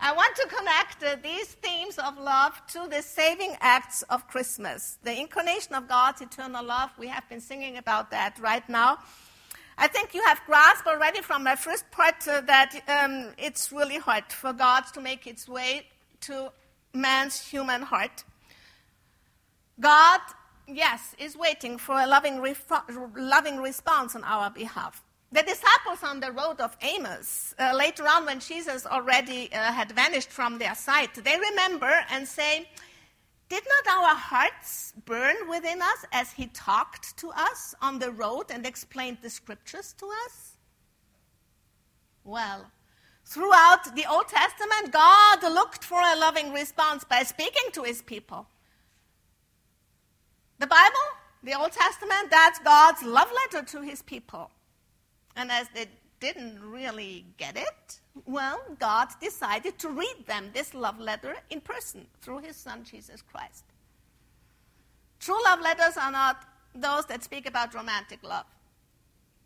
I 0.00 0.12
want 0.12 0.36
to 0.36 0.46
connect 0.46 1.22
these 1.24 1.46
themes 1.54 1.98
of 1.98 2.18
love 2.18 2.60
to 2.68 2.86
the 2.88 3.02
saving 3.02 3.56
acts 3.60 4.02
of 4.02 4.28
Christmas. 4.28 4.96
The 5.02 5.18
incarnation 5.18 5.74
of 5.74 5.88
God's 5.88 6.20
eternal 6.20 6.64
love, 6.64 6.90
we 6.98 7.08
have 7.08 7.28
been 7.28 7.40
singing 7.40 7.78
about 7.78 8.12
that 8.12 8.38
right 8.38 8.66
now. 8.68 8.98
I 9.76 9.88
think 9.88 10.14
you 10.14 10.22
have 10.24 10.40
grasped 10.46 10.86
already 10.86 11.20
from 11.20 11.42
my 11.42 11.56
first 11.56 11.90
part 11.90 12.26
uh, 12.28 12.42
that 12.42 12.80
um, 12.86 13.32
it's 13.38 13.72
really 13.72 13.98
hard 13.98 14.24
for 14.30 14.52
God 14.52 14.82
to 14.94 15.00
make 15.00 15.26
its 15.26 15.48
way 15.48 15.86
to 16.22 16.52
man's 16.94 17.40
human 17.40 17.82
heart. 17.82 18.22
God, 19.80 20.20
yes, 20.68 21.14
is 21.18 21.36
waiting 21.36 21.76
for 21.76 21.98
a 22.00 22.06
loving, 22.06 22.40
loving 23.16 23.58
response 23.58 24.14
on 24.14 24.22
our 24.22 24.50
behalf. 24.50 25.02
The 25.30 25.42
disciples 25.42 26.02
on 26.02 26.20
the 26.20 26.32
road 26.32 26.58
of 26.58 26.74
Emmaus, 26.80 27.54
uh, 27.58 27.74
later 27.74 28.04
on 28.08 28.24
when 28.24 28.40
Jesus 28.40 28.86
already 28.86 29.52
uh, 29.52 29.72
had 29.72 29.92
vanished 29.92 30.30
from 30.30 30.58
their 30.58 30.74
sight, 30.74 31.14
they 31.22 31.36
remember 31.38 31.92
and 32.10 32.26
say, 32.26 32.66
Did 33.50 33.62
not 33.68 33.94
our 33.94 34.14
hearts 34.14 34.94
burn 35.04 35.36
within 35.50 35.82
us 35.82 36.06
as 36.12 36.32
he 36.32 36.46
talked 36.46 37.18
to 37.18 37.30
us 37.32 37.74
on 37.82 37.98
the 37.98 38.10
road 38.10 38.46
and 38.48 38.64
explained 38.64 39.18
the 39.20 39.28
scriptures 39.28 39.94
to 39.98 40.06
us? 40.24 40.52
Well, 42.24 42.70
throughout 43.26 43.94
the 43.94 44.06
Old 44.10 44.28
Testament, 44.28 44.92
God 44.92 45.42
looked 45.42 45.84
for 45.84 46.00
a 46.00 46.18
loving 46.18 46.54
response 46.54 47.04
by 47.04 47.22
speaking 47.24 47.70
to 47.72 47.82
his 47.82 48.00
people. 48.00 48.46
The 50.58 50.66
Bible, 50.66 51.06
the 51.42 51.52
Old 51.52 51.72
Testament, 51.72 52.30
that's 52.30 52.58
God's 52.60 53.02
love 53.02 53.30
letter 53.30 53.64
to 53.72 53.82
his 53.82 54.00
people. 54.00 54.50
And 55.38 55.52
as 55.52 55.68
they 55.72 55.86
didn't 56.18 56.60
really 56.60 57.24
get 57.36 57.56
it, 57.56 58.00
well, 58.26 58.60
God 58.80 59.08
decided 59.20 59.78
to 59.78 59.88
read 59.88 60.26
them 60.26 60.50
this 60.52 60.74
love 60.74 60.98
letter 60.98 61.36
in 61.48 61.60
person 61.60 62.08
through 62.20 62.40
his 62.40 62.56
son 62.56 62.82
Jesus 62.82 63.22
Christ. 63.22 63.62
True 65.20 65.40
love 65.44 65.60
letters 65.60 65.96
are 65.96 66.10
not 66.10 66.44
those 66.74 67.06
that 67.06 67.22
speak 67.22 67.48
about 67.48 67.72
romantic 67.72 68.18
love. 68.24 68.46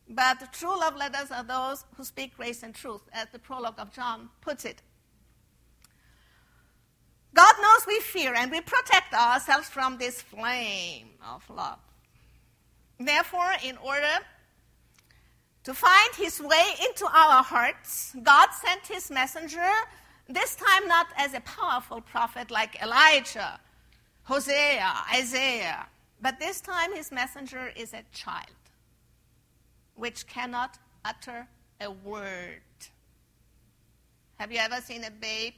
But 0.08 0.50
true 0.54 0.80
love 0.80 0.96
letters 0.96 1.30
are 1.30 1.44
those 1.44 1.84
who 1.94 2.04
speak 2.04 2.38
grace 2.38 2.62
and 2.62 2.74
truth, 2.74 3.02
as 3.12 3.28
the 3.30 3.38
prologue 3.38 3.78
of 3.78 3.92
John 3.92 4.30
puts 4.40 4.64
it. 4.64 4.80
God 7.34 7.54
knows 7.60 7.86
we 7.86 8.00
fear 8.00 8.34
and 8.34 8.50
we 8.50 8.62
protect 8.62 9.12
ourselves 9.12 9.68
from 9.68 9.98
this 9.98 10.22
flame 10.22 11.08
of 11.26 11.48
love. 11.50 11.78
Therefore, 12.98 13.52
in 13.62 13.76
order 13.76 14.18
to 15.64 15.74
find 15.74 16.14
his 16.16 16.40
way 16.40 16.74
into 16.88 17.06
our 17.06 17.42
hearts, 17.42 18.14
God 18.22 18.48
sent 18.52 18.86
his 18.86 19.10
messenger, 19.10 19.70
this 20.28 20.56
time 20.56 20.88
not 20.88 21.06
as 21.16 21.34
a 21.34 21.40
powerful 21.40 22.00
prophet 22.00 22.50
like 22.50 22.82
Elijah, 22.82 23.60
Hosea, 24.24 24.92
Isaiah, 25.14 25.86
but 26.20 26.38
this 26.38 26.60
time 26.60 26.94
his 26.94 27.12
messenger 27.12 27.72
is 27.76 27.92
a 27.92 28.02
child 28.12 28.46
which 29.94 30.26
cannot 30.26 30.78
utter 31.04 31.46
a 31.80 31.90
word. 31.90 32.62
Have 34.38 34.50
you 34.50 34.58
ever 34.58 34.80
seen 34.80 35.04
a 35.04 35.10
babe 35.10 35.54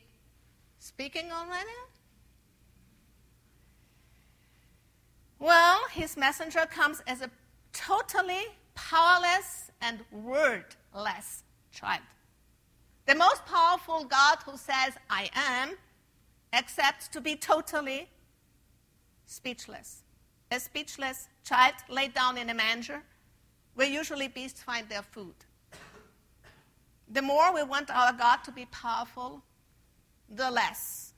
speaking 0.78 1.30
already? 1.32 1.78
Well, 5.38 5.80
his 5.92 6.16
messenger 6.16 6.66
comes 6.66 7.02
as 7.06 7.20
a 7.20 7.30
totally 7.72 8.44
powerless 8.74 9.70
and 9.84 10.00
wordless 10.10 11.42
child. 11.72 12.00
The 13.06 13.14
most 13.14 13.44
powerful 13.44 14.04
God 14.04 14.38
who 14.46 14.56
says, 14.56 14.94
I 15.10 15.28
am, 15.34 15.76
accepts 16.52 17.08
to 17.08 17.20
be 17.20 17.36
totally 17.36 18.08
speechless. 19.26 20.02
A 20.50 20.58
speechless 20.58 21.28
child 21.44 21.74
laid 21.88 22.14
down 22.14 22.38
in 22.38 22.48
a 22.48 22.54
manger 22.54 23.02
where 23.74 23.86
usually 23.86 24.28
beasts 24.28 24.62
find 24.62 24.88
their 24.88 25.02
food. 25.02 25.34
The 27.08 27.22
more 27.22 27.52
we 27.52 27.62
want 27.62 27.90
our 27.90 28.12
God 28.12 28.38
to 28.44 28.52
be 28.52 28.66
powerful, 28.66 29.42
the 30.30 30.50
less 30.50 31.12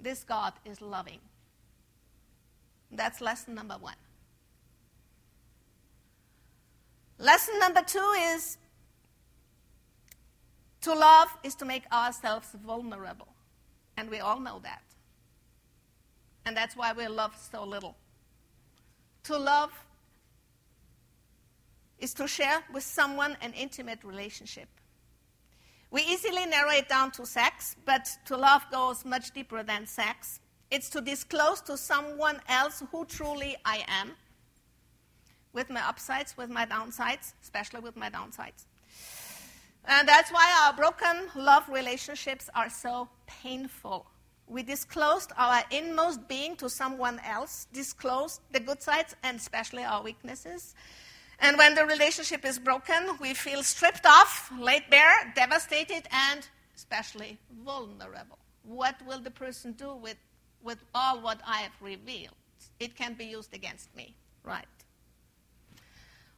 this 0.00 0.24
God 0.24 0.54
is 0.64 0.80
loving. 0.80 1.20
That's 2.90 3.20
lesson 3.20 3.54
number 3.54 3.76
one. 3.78 3.94
Lesson 7.18 7.58
number 7.58 7.82
two 7.82 8.12
is 8.34 8.58
to 10.82 10.94
love 10.94 11.28
is 11.42 11.54
to 11.56 11.64
make 11.64 11.84
ourselves 11.92 12.48
vulnerable. 12.64 13.28
And 13.96 14.10
we 14.10 14.20
all 14.20 14.38
know 14.38 14.60
that. 14.62 14.82
And 16.44 16.56
that's 16.56 16.76
why 16.76 16.92
we 16.92 17.08
love 17.08 17.34
so 17.50 17.64
little. 17.64 17.96
To 19.24 19.36
love 19.36 19.72
is 21.98 22.14
to 22.14 22.28
share 22.28 22.62
with 22.72 22.84
someone 22.84 23.36
an 23.40 23.52
intimate 23.54 24.04
relationship. 24.04 24.68
We 25.90 26.02
easily 26.02 26.46
narrow 26.46 26.70
it 26.70 26.88
down 26.88 27.10
to 27.12 27.26
sex, 27.26 27.74
but 27.84 28.08
to 28.26 28.36
love 28.36 28.62
goes 28.70 29.04
much 29.04 29.30
deeper 29.32 29.62
than 29.62 29.86
sex. 29.86 30.40
It's 30.70 30.90
to 30.90 31.00
disclose 31.00 31.60
to 31.62 31.76
someone 31.76 32.40
else 32.48 32.82
who 32.90 33.04
truly 33.06 33.56
I 33.64 33.84
am, 33.88 34.12
with 35.56 35.70
my 35.70 35.80
upsides, 35.88 36.36
with 36.36 36.50
my 36.50 36.66
downsides, 36.66 37.32
especially 37.42 37.80
with 37.80 37.96
my 37.96 38.10
downsides. 38.10 38.66
And 39.88 40.06
that's 40.06 40.30
why 40.30 40.46
our 40.62 40.74
broken 40.74 41.16
love 41.34 41.66
relationships 41.68 42.50
are 42.54 42.68
so 42.68 43.08
painful. 43.26 44.04
We 44.46 44.62
disclosed 44.62 45.32
our 45.38 45.62
inmost 45.70 46.28
being 46.28 46.56
to 46.56 46.68
someone 46.68 47.20
else, 47.26 47.66
disclosed 47.72 48.42
the 48.52 48.60
good 48.60 48.82
sides 48.82 49.16
and 49.22 49.38
especially 49.38 49.82
our 49.82 50.02
weaknesses. 50.02 50.74
And 51.40 51.56
when 51.56 51.74
the 51.74 51.86
relationship 51.86 52.44
is 52.44 52.58
broken, 52.58 53.02
we 53.20 53.32
feel 53.32 53.62
stripped 53.62 54.06
off, 54.06 54.52
laid 54.58 54.84
bare, 54.90 55.32
devastated, 55.34 56.02
and 56.12 56.46
especially 56.76 57.38
vulnerable. 57.64 58.38
What 58.62 58.96
will 59.06 59.20
the 59.20 59.30
person 59.30 59.72
do 59.72 59.94
with, 59.94 60.18
with 60.62 60.78
all 60.94 61.20
what 61.20 61.40
I 61.46 61.58
have 61.62 61.76
revealed? 61.80 62.36
It 62.78 62.94
can 62.94 63.14
be 63.14 63.24
used 63.24 63.54
against 63.54 63.94
me, 63.96 64.14
right? 64.44 64.66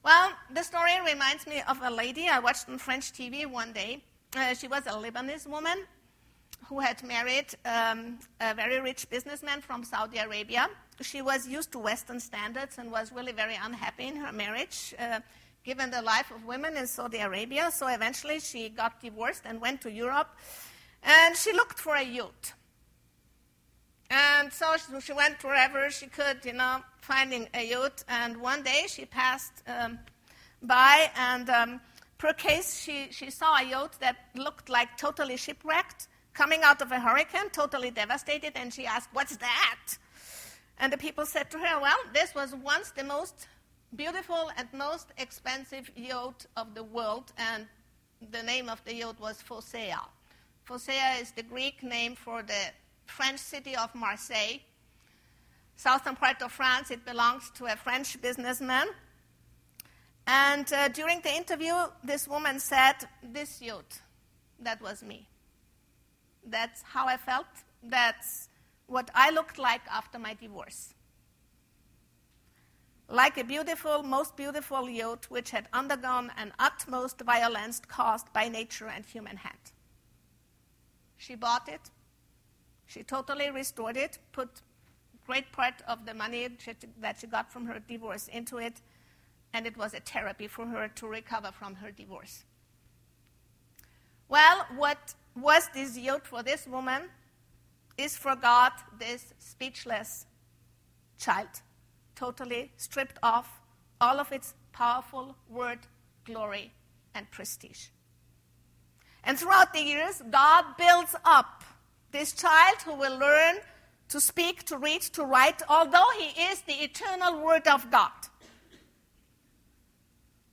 Well, 0.09 0.33
the 0.55 0.63
story 0.63 0.93
reminds 1.05 1.47
me 1.47 1.61
of 1.69 1.79
a 1.83 1.91
lady 1.91 2.31
I 2.31 2.39
watched 2.39 2.67
on 2.71 2.79
French 2.79 3.13
TV 3.13 3.45
one 3.45 3.75
day. 3.75 4.03
Uh, 4.35 4.55
she 4.55 4.67
was 4.67 4.87
a 4.87 4.93
Lebanese 4.93 5.47
woman 5.47 5.85
who 6.67 6.81
had 6.81 7.03
married 7.05 7.49
um, 7.67 8.19
a 8.41 8.55
very 8.55 8.81
rich 8.81 9.11
businessman 9.11 9.61
from 9.61 9.85
Saudi 9.85 10.17
Arabia 10.17 10.71
she 11.01 11.23
was 11.23 11.47
used 11.47 11.73
to 11.73 11.79
Western 11.79 12.21
standards 12.21 12.79
and 12.79 12.91
was 12.91 13.13
really 13.13 13.33
very 13.33 13.57
unhappy 13.63 14.07
in 14.07 14.17
her 14.17 14.33
marriage, 14.33 14.95
uh, 14.99 15.21
given 15.65 15.91
the 15.91 16.03
life 16.03 16.31
of 16.31 16.45
women 16.45 16.77
in 16.77 16.87
Saudi 16.87 17.19
Arabia. 17.19 17.71
So 17.71 17.87
eventually 17.89 18.41
she 18.41 18.69
got 18.69 19.01
divorced 19.01 19.43
and 19.45 19.61
went 19.61 19.81
to 19.83 19.91
Europe. 19.91 20.29
And 21.03 21.37
she 21.37 21.53
looked 21.53 21.79
for 21.79 21.95
a 21.95 22.03
youth. 22.03 22.55
And 24.11 24.53
so 24.53 24.77
she 25.01 25.13
went 25.13 25.43
wherever 25.45 25.91
she 25.91 26.07
could, 26.07 26.45
you 26.45 26.55
know, 26.55 26.83
finding 27.01 27.49
a 27.55 27.69
youth. 27.69 28.05
And 28.09 28.39
one 28.39 28.63
day 28.63 28.85
she 28.89 29.05
passed 29.05 29.63
um, 29.67 29.99
by, 30.63 31.11
and 31.17 31.49
um, 31.51 31.81
per 32.17 32.33
case, 32.33 32.81
she, 32.81 33.09
she 33.11 33.31
saw 33.31 33.57
a 33.59 33.65
yacht 33.65 33.97
that 34.01 34.17
looked 34.35 34.69
like 34.69 34.97
totally 34.97 35.37
shipwrecked, 35.37 36.09
coming 36.33 36.61
out 36.63 36.81
of 36.81 36.91
a 36.91 36.99
hurricane, 36.99 37.51
totally 37.51 37.91
devastated. 37.91 38.53
And 38.55 38.73
she 38.73 38.87
asked, 38.87 39.11
What's 39.13 39.37
that? 39.37 39.99
And 40.79 40.93
the 40.93 40.99
people 40.99 41.27
said 41.27 41.51
to 41.51 41.59
her, 41.59 41.81
Well, 41.81 41.99
this 42.15 42.35
was 42.35 42.55
once 42.55 42.91
the 42.93 43.05
most 43.05 43.47
beautiful 43.95 44.51
and 44.57 44.69
most 44.73 45.09
expensive 45.19 45.91
yacht 45.97 46.47
of 46.57 46.75
the 46.75 46.85
world, 46.85 47.33
and 47.37 47.67
the 48.31 48.43
name 48.43 48.69
of 48.69 48.83
the 48.85 48.95
yacht 48.95 49.21
was 49.21 49.43
Phocea. 49.43 50.01
Phocea 50.67 51.21
is 51.21 51.31
the 51.33 51.43
Greek 51.43 51.83
name 51.83 52.15
for 52.15 52.43
the 52.43 52.73
French 53.09 53.41
city 53.41 53.75
of 53.77 53.95
Marseille. 53.95 54.61
Southern 55.77 56.17
part 56.17 56.43
of 56.43 56.53
France, 56.53 56.91
it 56.91 57.05
belongs 57.05 57.51
to 57.55 57.67
a 57.67 57.77
French 57.77 58.21
businessman. 58.21 58.89
And 60.27 60.71
uh, 60.73 60.89
during 60.89 61.21
the 61.21 61.35
interview, 61.35 61.75
this 62.05 62.29
woman 62.29 62.61
said, 62.61 62.95
This 63.23 63.63
yacht, 63.63 64.01
that 64.61 64.81
was 64.83 65.03
me. 65.03 65.27
That's 66.45 66.83
how 66.83 67.07
I 67.07 67.17
felt. 67.17 67.47
That's 67.83 68.49
what 68.87 69.11
I 69.15 69.31
looked 69.31 69.59
like 69.59 69.83
after 69.91 70.19
my 70.19 70.35
divorce. 70.35 70.95
Like 73.09 73.39
a 73.39 73.45
beautiful, 73.45 74.03
most 74.03 74.37
beautiful 74.37 74.89
yacht 74.89 75.27
which 75.31 75.51
had 75.51 75.69
undergone 75.73 76.31
an 76.37 76.53
utmost 76.59 77.21
violence 77.23 77.81
caused 77.89 78.33
by 78.33 78.49
nature 78.49 78.89
and 78.89 79.07
human 79.07 79.39
hand. 79.39 79.73
She 81.17 81.35
bought 81.35 81.69
it, 81.69 81.91
she 82.89 83.05
totally 83.05 83.51
restored 83.51 83.97
it, 83.97 84.19
put 84.33 84.49
great 85.27 85.53
part 85.53 85.75
of 85.87 86.07
the 86.07 86.15
money 86.15 86.49
that 87.01 87.21
she 87.21 87.27
got 87.27 87.53
from 87.53 87.67
her 87.67 87.79
divorce 87.87 88.29
into 88.29 88.57
it, 88.57 88.81
and 89.53 89.67
it 89.67 89.77
was 89.77 89.95
a 89.95 90.01
therapy 90.01 90.49
for 90.49 90.67
her 90.67 90.89
to 90.89 91.07
recover 91.07 91.53
from 91.53 91.77
her 91.77 91.91
divorce. 91.91 92.45
Well, 94.29 94.67
what 94.77 95.15
was 95.37 95.69
this 95.75 95.97
youth 95.97 96.27
for 96.27 96.43
this 96.43 96.67
woman 96.67 97.03
is 97.97 98.17
for 98.17 98.35
God 98.37 98.73
this 98.99 99.35
speechless 99.39 100.27
child, 101.19 101.49
totally 102.15 102.73
stripped 102.77 103.19
off 103.23 103.61
all 104.01 104.19
of 104.21 104.33
its 104.33 104.55
powerful 104.73 105.37
word, 105.49 105.81
glory, 106.25 106.73
and 107.15 107.31
prestige. 107.31 107.89
And 109.25 109.39
throughout 109.39 109.73
the 109.73 109.81
years, 109.83 110.23
God 110.31 110.65
builds 110.79 111.17
up 111.25 111.65
this 112.11 112.33
child 112.33 112.77
who 112.85 112.95
will 112.95 113.19
learn 113.19 113.57
to 114.09 114.21
speak, 114.21 114.65
to 114.65 114.79
read, 114.79 115.03
to 115.03 115.25
write, 115.25 115.63
although 115.69 116.09
he 116.19 116.41
is 116.43 116.63
the 116.63 116.73
eternal 116.73 117.45
Word 117.45 117.67
of 117.69 117.91
God. 117.91 118.11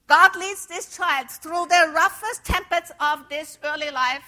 God 0.08 0.36
leads 0.36 0.68
this 0.68 0.96
child 0.96 1.30
through 1.32 1.66
the 1.68 1.92
roughest 1.96 2.46
tempests 2.46 2.92
of 3.00 3.28
this 3.30 3.58
early 3.64 3.90
life, 3.90 4.26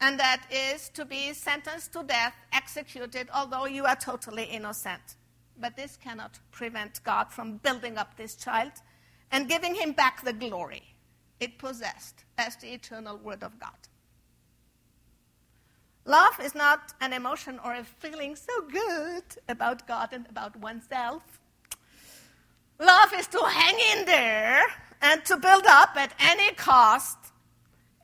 and 0.00 0.18
that 0.20 0.42
is 0.50 0.90
to 0.90 1.04
be 1.04 1.32
sentenced 1.32 1.92
to 1.94 2.02
death, 2.02 2.34
executed, 2.52 3.28
although 3.32 3.64
you 3.64 3.86
are 3.86 3.96
totally 3.96 4.44
innocent. 4.44 5.16
But 5.58 5.76
this 5.76 5.96
cannot 5.96 6.38
prevent 6.50 7.02
God 7.02 7.32
from 7.32 7.56
building 7.58 7.96
up 7.96 8.16
this 8.16 8.34
child 8.34 8.72
and 9.32 9.48
giving 9.48 9.74
him 9.74 9.92
back 9.92 10.22
the 10.22 10.34
glory 10.34 10.82
it 11.40 11.58
possessed 11.58 12.24
as 12.36 12.56
the 12.56 12.74
eternal 12.74 13.16
Word 13.16 13.42
of 13.42 13.58
God. 13.58 13.70
Love 16.06 16.38
is 16.40 16.54
not 16.54 16.92
an 17.00 17.12
emotion 17.12 17.58
or 17.64 17.74
a 17.74 17.82
feeling 17.82 18.36
so 18.36 18.52
good 18.70 19.24
about 19.48 19.88
God 19.88 20.10
and 20.12 20.24
about 20.30 20.54
oneself. 20.54 21.40
Love 22.78 23.12
is 23.14 23.26
to 23.26 23.40
hang 23.40 23.76
in 23.92 24.04
there 24.06 24.62
and 25.02 25.24
to 25.24 25.36
build 25.36 25.64
up 25.66 25.96
at 25.96 26.12
any 26.20 26.54
cost 26.54 27.18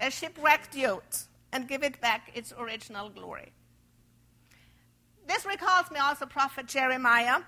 a 0.00 0.10
shipwrecked 0.10 0.74
yacht 0.74 1.26
and 1.52 1.68
give 1.68 1.84
it 1.84 2.00
back 2.00 2.32
its 2.34 2.52
original 2.58 3.08
glory. 3.08 3.52
This 5.28 5.46
recalls 5.46 5.88
me 5.92 6.00
also 6.00 6.26
prophet 6.26 6.66
Jeremiah 6.66 7.42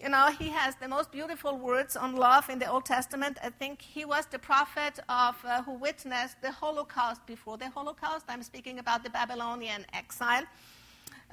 you 0.00 0.08
know, 0.08 0.30
he 0.38 0.48
has 0.50 0.76
the 0.76 0.86
most 0.86 1.10
beautiful 1.10 1.56
words 1.56 1.96
on 1.96 2.14
love 2.14 2.48
in 2.48 2.58
the 2.58 2.70
Old 2.70 2.84
Testament. 2.84 3.38
I 3.42 3.50
think 3.50 3.82
he 3.82 4.04
was 4.04 4.26
the 4.26 4.38
prophet 4.38 5.00
of 5.08 5.36
uh, 5.44 5.62
who 5.62 5.72
witnessed 5.72 6.40
the 6.40 6.52
Holocaust 6.52 7.26
before 7.26 7.56
the 7.56 7.68
Holocaust. 7.68 8.24
I'm 8.28 8.42
speaking 8.42 8.78
about 8.78 9.02
the 9.02 9.10
Babylonian 9.10 9.84
exile, 9.92 10.44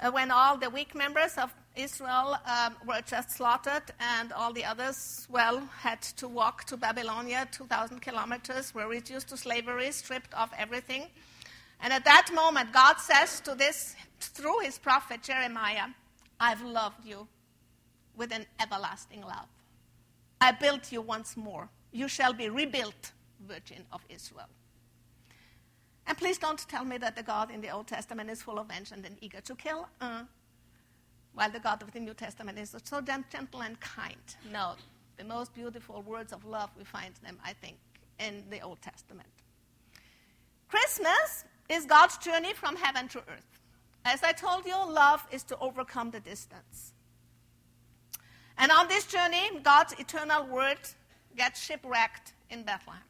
uh, 0.02 0.10
when 0.10 0.32
all 0.32 0.56
the 0.56 0.68
weak 0.68 0.96
members 0.96 1.38
of 1.38 1.54
Israel 1.76 2.38
um, 2.44 2.74
were 2.86 3.02
just 3.06 3.30
slaughtered, 3.30 3.84
and 4.00 4.32
all 4.32 4.52
the 4.52 4.64
others, 4.64 5.28
well, 5.30 5.60
had 5.78 6.02
to 6.02 6.26
walk 6.26 6.64
to 6.64 6.76
Babylonia, 6.76 7.46
2,000 7.52 8.00
kilometers, 8.00 8.74
were 8.74 8.88
reduced 8.88 9.28
to 9.28 9.36
slavery, 9.36 9.92
stripped 9.92 10.34
of 10.34 10.50
everything. 10.58 11.06
And 11.80 11.92
at 11.92 12.04
that 12.04 12.30
moment, 12.34 12.72
God 12.72 12.96
says 12.98 13.38
to 13.40 13.54
this, 13.54 13.94
through 14.18 14.60
his 14.60 14.78
prophet 14.78 15.22
Jeremiah, 15.22 15.88
I've 16.40 16.62
loved 16.62 17.04
you 17.04 17.28
with 18.16 18.32
an 18.32 18.46
everlasting 18.60 19.22
love. 19.22 19.46
I 20.40 20.52
built 20.52 20.92
you 20.92 21.00
once 21.00 21.36
more. 21.36 21.68
You 21.92 22.08
shall 22.08 22.32
be 22.32 22.48
rebuilt, 22.48 23.12
Virgin 23.46 23.84
of 23.92 24.00
Israel. 24.08 24.48
And 26.06 26.16
please 26.16 26.38
don't 26.38 26.58
tell 26.68 26.84
me 26.84 26.98
that 26.98 27.16
the 27.16 27.22
God 27.22 27.50
in 27.50 27.60
the 27.60 27.70
Old 27.70 27.86
Testament 27.86 28.30
is 28.30 28.42
full 28.42 28.58
of 28.58 28.68
vengeance 28.68 29.06
and 29.06 29.16
eager 29.20 29.40
to 29.40 29.54
kill, 29.54 29.88
uh, 30.00 30.22
while 31.34 31.50
the 31.50 31.58
God 31.58 31.82
of 31.82 31.92
the 31.92 32.00
New 32.00 32.14
Testament 32.14 32.58
is 32.58 32.74
so 32.84 33.00
gentle 33.00 33.62
and 33.62 33.78
kind. 33.80 34.16
No, 34.52 34.74
the 35.16 35.24
most 35.24 35.52
beautiful 35.54 36.02
words 36.02 36.32
of 36.32 36.44
love, 36.44 36.70
we 36.78 36.84
find 36.84 37.14
them, 37.22 37.38
I 37.44 37.52
think, 37.54 37.76
in 38.18 38.44
the 38.50 38.60
Old 38.60 38.80
Testament. 38.82 39.28
Christmas 40.68 41.44
is 41.68 41.86
God's 41.86 42.18
journey 42.18 42.52
from 42.54 42.76
heaven 42.76 43.08
to 43.08 43.18
earth. 43.18 43.60
As 44.04 44.22
I 44.22 44.32
told 44.32 44.64
you, 44.64 44.74
love 44.74 45.26
is 45.32 45.42
to 45.44 45.58
overcome 45.58 46.10
the 46.10 46.20
distance. 46.20 46.92
And 48.58 48.72
on 48.72 48.88
this 48.88 49.04
journey, 49.04 49.50
God's 49.62 49.92
eternal 49.94 50.46
word 50.46 50.78
gets 51.36 51.62
shipwrecked 51.62 52.32
in 52.50 52.62
Bethlehem. 52.62 53.02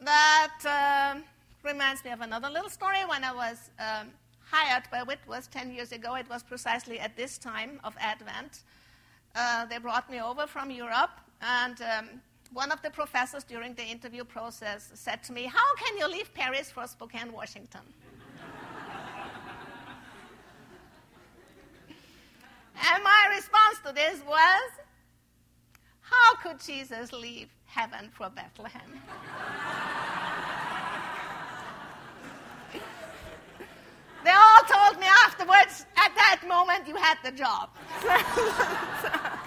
That 0.00 0.58
uh, 0.64 1.20
reminds 1.62 2.04
me 2.04 2.10
of 2.10 2.20
another 2.22 2.48
little 2.48 2.70
story. 2.70 3.04
When 3.06 3.22
I 3.22 3.32
was 3.32 3.70
um, 3.78 4.08
hired 4.40 4.84
by 4.90 5.02
Whitworth 5.02 5.50
10 5.50 5.72
years 5.72 5.92
ago, 5.92 6.14
it 6.16 6.28
was 6.28 6.42
precisely 6.42 6.98
at 6.98 7.16
this 7.16 7.38
time 7.38 7.78
of 7.84 7.94
Advent. 8.00 8.62
Uh, 9.34 9.66
they 9.66 9.78
brought 9.78 10.10
me 10.10 10.20
over 10.20 10.46
from 10.46 10.70
Europe, 10.70 11.10
and 11.40 11.80
um, 11.82 12.08
one 12.52 12.70
of 12.70 12.82
the 12.82 12.90
professors 12.90 13.44
during 13.44 13.74
the 13.74 13.84
interview 13.84 14.24
process 14.24 14.90
said 14.94 15.22
to 15.24 15.32
me, 15.32 15.44
How 15.44 15.74
can 15.76 15.96
you 15.96 16.06
leave 16.08 16.32
Paris 16.34 16.70
for 16.70 16.86
Spokane, 16.86 17.32
Washington? 17.32 17.80
And 22.74 23.04
my 23.04 23.21
response 23.32 23.78
to 23.86 23.92
this 23.92 24.20
was, 24.26 24.70
how 26.00 26.34
could 26.42 26.60
Jesus 26.60 27.12
leave 27.12 27.48
heaven 27.64 28.10
for 28.10 28.28
Bethlehem? 28.30 29.00
they 34.24 34.30
all 34.30 34.62
told 34.68 35.00
me 35.00 35.06
afterwards, 35.24 35.86
at 35.96 36.14
that 36.14 36.42
moment, 36.46 36.86
you 36.86 36.96
had 36.96 37.16
the 37.24 37.32
job. 37.32 37.70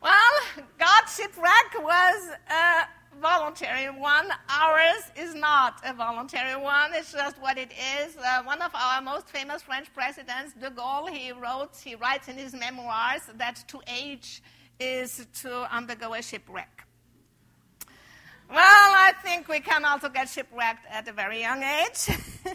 well, 0.00 0.34
God's 0.78 1.16
shipwreck 1.16 1.74
was. 1.82 2.30
Uh, 2.48 2.84
voluntary 3.20 3.90
one. 3.90 4.28
Ours 4.48 5.10
is 5.16 5.34
not 5.34 5.80
a 5.84 5.92
voluntary 5.92 6.60
one. 6.60 6.92
It's 6.94 7.12
just 7.12 7.40
what 7.40 7.58
it 7.58 7.72
is. 8.02 8.16
Uh, 8.16 8.42
one 8.44 8.62
of 8.62 8.74
our 8.74 9.00
most 9.02 9.28
famous 9.28 9.62
French 9.62 9.92
presidents, 9.92 10.54
De 10.60 10.70
Gaulle, 10.70 11.10
he 11.10 11.32
wrote, 11.32 11.76
he 11.82 11.94
writes 11.94 12.28
in 12.28 12.36
his 12.36 12.54
memoirs 12.54 13.22
that 13.34 13.64
to 13.68 13.80
age 13.86 14.42
is 14.78 15.26
to 15.42 15.74
undergo 15.74 16.14
a 16.14 16.22
shipwreck. 16.22 16.86
Well, 18.48 18.58
I 18.58 19.12
think 19.22 19.46
we 19.48 19.60
can 19.60 19.84
also 19.84 20.08
get 20.08 20.28
shipwrecked 20.28 20.84
at 20.90 21.06
a 21.06 21.12
very 21.12 21.40
young 21.40 21.62
age. 21.62 22.10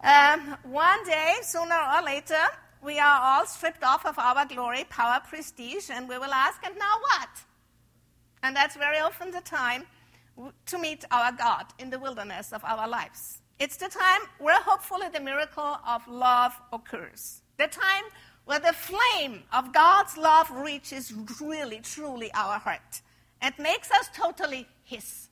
um, 0.00 0.56
one 0.64 1.04
day, 1.04 1.34
sooner 1.42 1.78
or 1.94 2.02
later, 2.02 2.42
we 2.82 2.98
are 2.98 3.20
all 3.22 3.46
stripped 3.46 3.84
off 3.84 4.04
of 4.04 4.18
our 4.18 4.44
glory, 4.46 4.84
power, 4.88 5.20
prestige, 5.28 5.88
and 5.90 6.08
we 6.08 6.18
will 6.18 6.32
ask, 6.32 6.64
and 6.64 6.76
now 6.76 6.94
what? 7.00 7.28
And 8.46 8.54
that's 8.54 8.76
very 8.76 8.98
often 9.00 9.32
the 9.32 9.40
time 9.40 9.82
to 10.66 10.78
meet 10.78 11.04
our 11.10 11.32
God 11.32 11.66
in 11.80 11.90
the 11.90 11.98
wilderness 11.98 12.52
of 12.52 12.62
our 12.62 12.86
lives. 12.86 13.42
It's 13.58 13.76
the 13.76 13.88
time 13.88 14.20
where 14.38 14.62
hopefully 14.62 15.08
the 15.12 15.18
miracle 15.18 15.78
of 15.84 16.06
love 16.06 16.52
occurs. 16.72 17.42
The 17.58 17.66
time 17.66 18.04
where 18.44 18.60
the 18.60 18.72
flame 18.72 19.42
of 19.52 19.72
God's 19.72 20.16
love 20.16 20.48
reaches 20.52 21.12
really, 21.40 21.80
truly 21.80 22.30
our 22.34 22.60
heart 22.60 23.02
and 23.42 23.52
makes 23.58 23.90
us 23.90 24.10
totally 24.14 24.68
His 24.84 25.28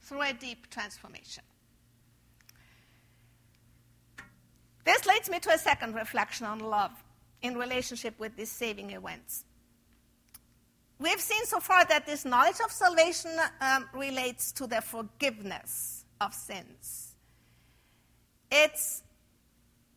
through 0.00 0.22
a 0.22 0.32
deep 0.32 0.70
transformation. 0.70 1.44
This 4.86 5.04
leads 5.04 5.28
me 5.28 5.40
to 5.40 5.50
a 5.50 5.58
second 5.58 5.94
reflection 5.94 6.46
on 6.46 6.60
love 6.60 6.92
in 7.42 7.58
relationship 7.58 8.18
with 8.18 8.34
these 8.34 8.50
saving 8.50 8.92
events. 8.92 9.44
We've 10.98 11.20
seen 11.20 11.44
so 11.44 11.60
far 11.60 11.84
that 11.86 12.06
this 12.06 12.24
knowledge 12.24 12.56
of 12.64 12.72
salvation 12.72 13.32
um, 13.60 13.88
relates 13.92 14.50
to 14.52 14.66
the 14.66 14.80
forgiveness 14.80 16.04
of 16.20 16.32
sins. 16.32 17.14
It's 18.50 19.02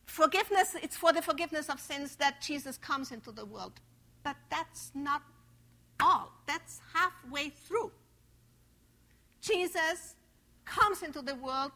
forgiveness, 0.04 0.76
it's 0.82 0.96
for 0.96 1.12
the 1.12 1.22
forgiveness 1.22 1.70
of 1.70 1.80
sins 1.80 2.16
that 2.16 2.42
Jesus 2.42 2.76
comes 2.76 3.12
into 3.12 3.32
the 3.32 3.46
world. 3.46 3.80
But 4.22 4.36
that's 4.50 4.90
not 4.94 5.22
all, 6.00 6.32
that's 6.46 6.80
halfway 6.92 7.48
through. 7.50 7.92
Jesus 9.40 10.16
comes 10.66 11.02
into 11.02 11.22
the 11.22 11.34
world 11.36 11.72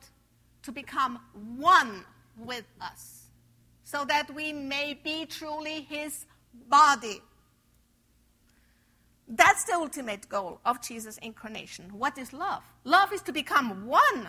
to 0.62 0.72
become 0.72 1.18
one 1.56 2.04
with 2.36 2.66
us 2.80 3.30
so 3.84 4.04
that 4.04 4.32
we 4.34 4.52
may 4.52 4.98
be 5.02 5.24
truly 5.24 5.82
his 5.82 6.26
body 6.68 7.20
that's 9.28 9.64
the 9.64 9.74
ultimate 9.74 10.28
goal 10.28 10.60
of 10.64 10.82
Jesus' 10.82 11.18
incarnation. 11.18 11.86
What 11.92 12.18
is 12.18 12.32
love? 12.32 12.62
Love 12.84 13.12
is 13.12 13.22
to 13.22 13.32
become 13.32 13.86
one. 13.86 14.28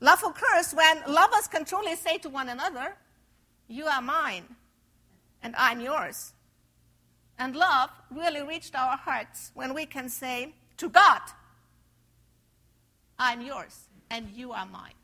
Love 0.00 0.22
occurs 0.24 0.72
when 0.72 1.02
lovers 1.06 1.48
can 1.48 1.64
truly 1.64 1.96
say 1.96 2.18
to 2.18 2.28
one 2.28 2.48
another, 2.48 2.96
You 3.68 3.86
are 3.86 4.02
mine, 4.02 4.44
and 5.42 5.54
I'm 5.56 5.80
yours. 5.80 6.32
And 7.38 7.56
love 7.56 7.90
really 8.10 8.42
reached 8.42 8.76
our 8.76 8.96
hearts 8.96 9.50
when 9.54 9.74
we 9.74 9.86
can 9.86 10.08
say 10.08 10.54
to 10.76 10.88
God, 10.88 11.20
I'm 13.18 13.40
yours, 13.40 13.88
and 14.10 14.28
you 14.30 14.52
are 14.52 14.66
mine. 14.66 14.94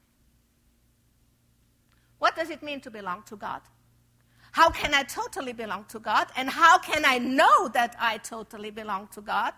What 2.19 2.37
does 2.37 2.51
it 2.51 2.63
mean 2.63 2.81
to 2.81 2.91
belong 2.91 3.23
to 3.25 3.37
God? 3.37 3.61
How 4.53 4.71
can 4.71 4.95
I 4.95 5.03
totally 5.03 5.53
belong 5.53 5.85
to 5.89 5.99
God? 5.99 6.29
And 6.37 6.49
how 6.49 6.79
can 6.79 7.05
I 7.05 7.19
know 7.19 7.69
that 7.69 7.97
I 7.99 8.19
totally 8.19 8.71
belong 8.71 9.09
to 9.13 9.21
God? 9.21 9.53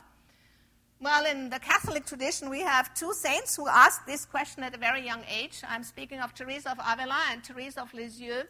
Well, 1.00 1.24
in 1.24 1.48
the 1.48 1.58
Catholic 1.58 2.04
tradition, 2.04 2.50
we 2.50 2.60
have 2.60 2.92
two 2.92 3.14
saints 3.14 3.56
who 3.56 3.68
asked 3.68 4.06
this 4.06 4.26
question 4.26 4.62
at 4.62 4.74
a 4.74 4.78
very 4.78 5.02
young 5.02 5.22
age. 5.30 5.62
I'm 5.66 5.82
speaking 5.82 6.20
of 6.20 6.34
Teresa 6.34 6.72
of 6.72 6.78
Avila 6.78 7.18
and 7.30 7.42
Teresa 7.42 7.80
of 7.82 7.94
Lisieux. 7.94 8.42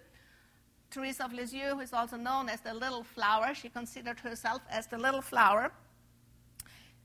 Teresa 0.90 1.26
of 1.26 1.32
Lisieux, 1.32 1.74
who 1.74 1.80
is 1.80 1.92
also 1.92 2.16
known 2.16 2.48
as 2.48 2.60
the 2.60 2.74
little 2.74 3.04
flower, 3.04 3.54
she 3.54 3.68
considered 3.68 4.18
herself 4.18 4.62
as 4.68 4.88
the 4.88 4.98
little 4.98 5.22
flower. 5.22 5.70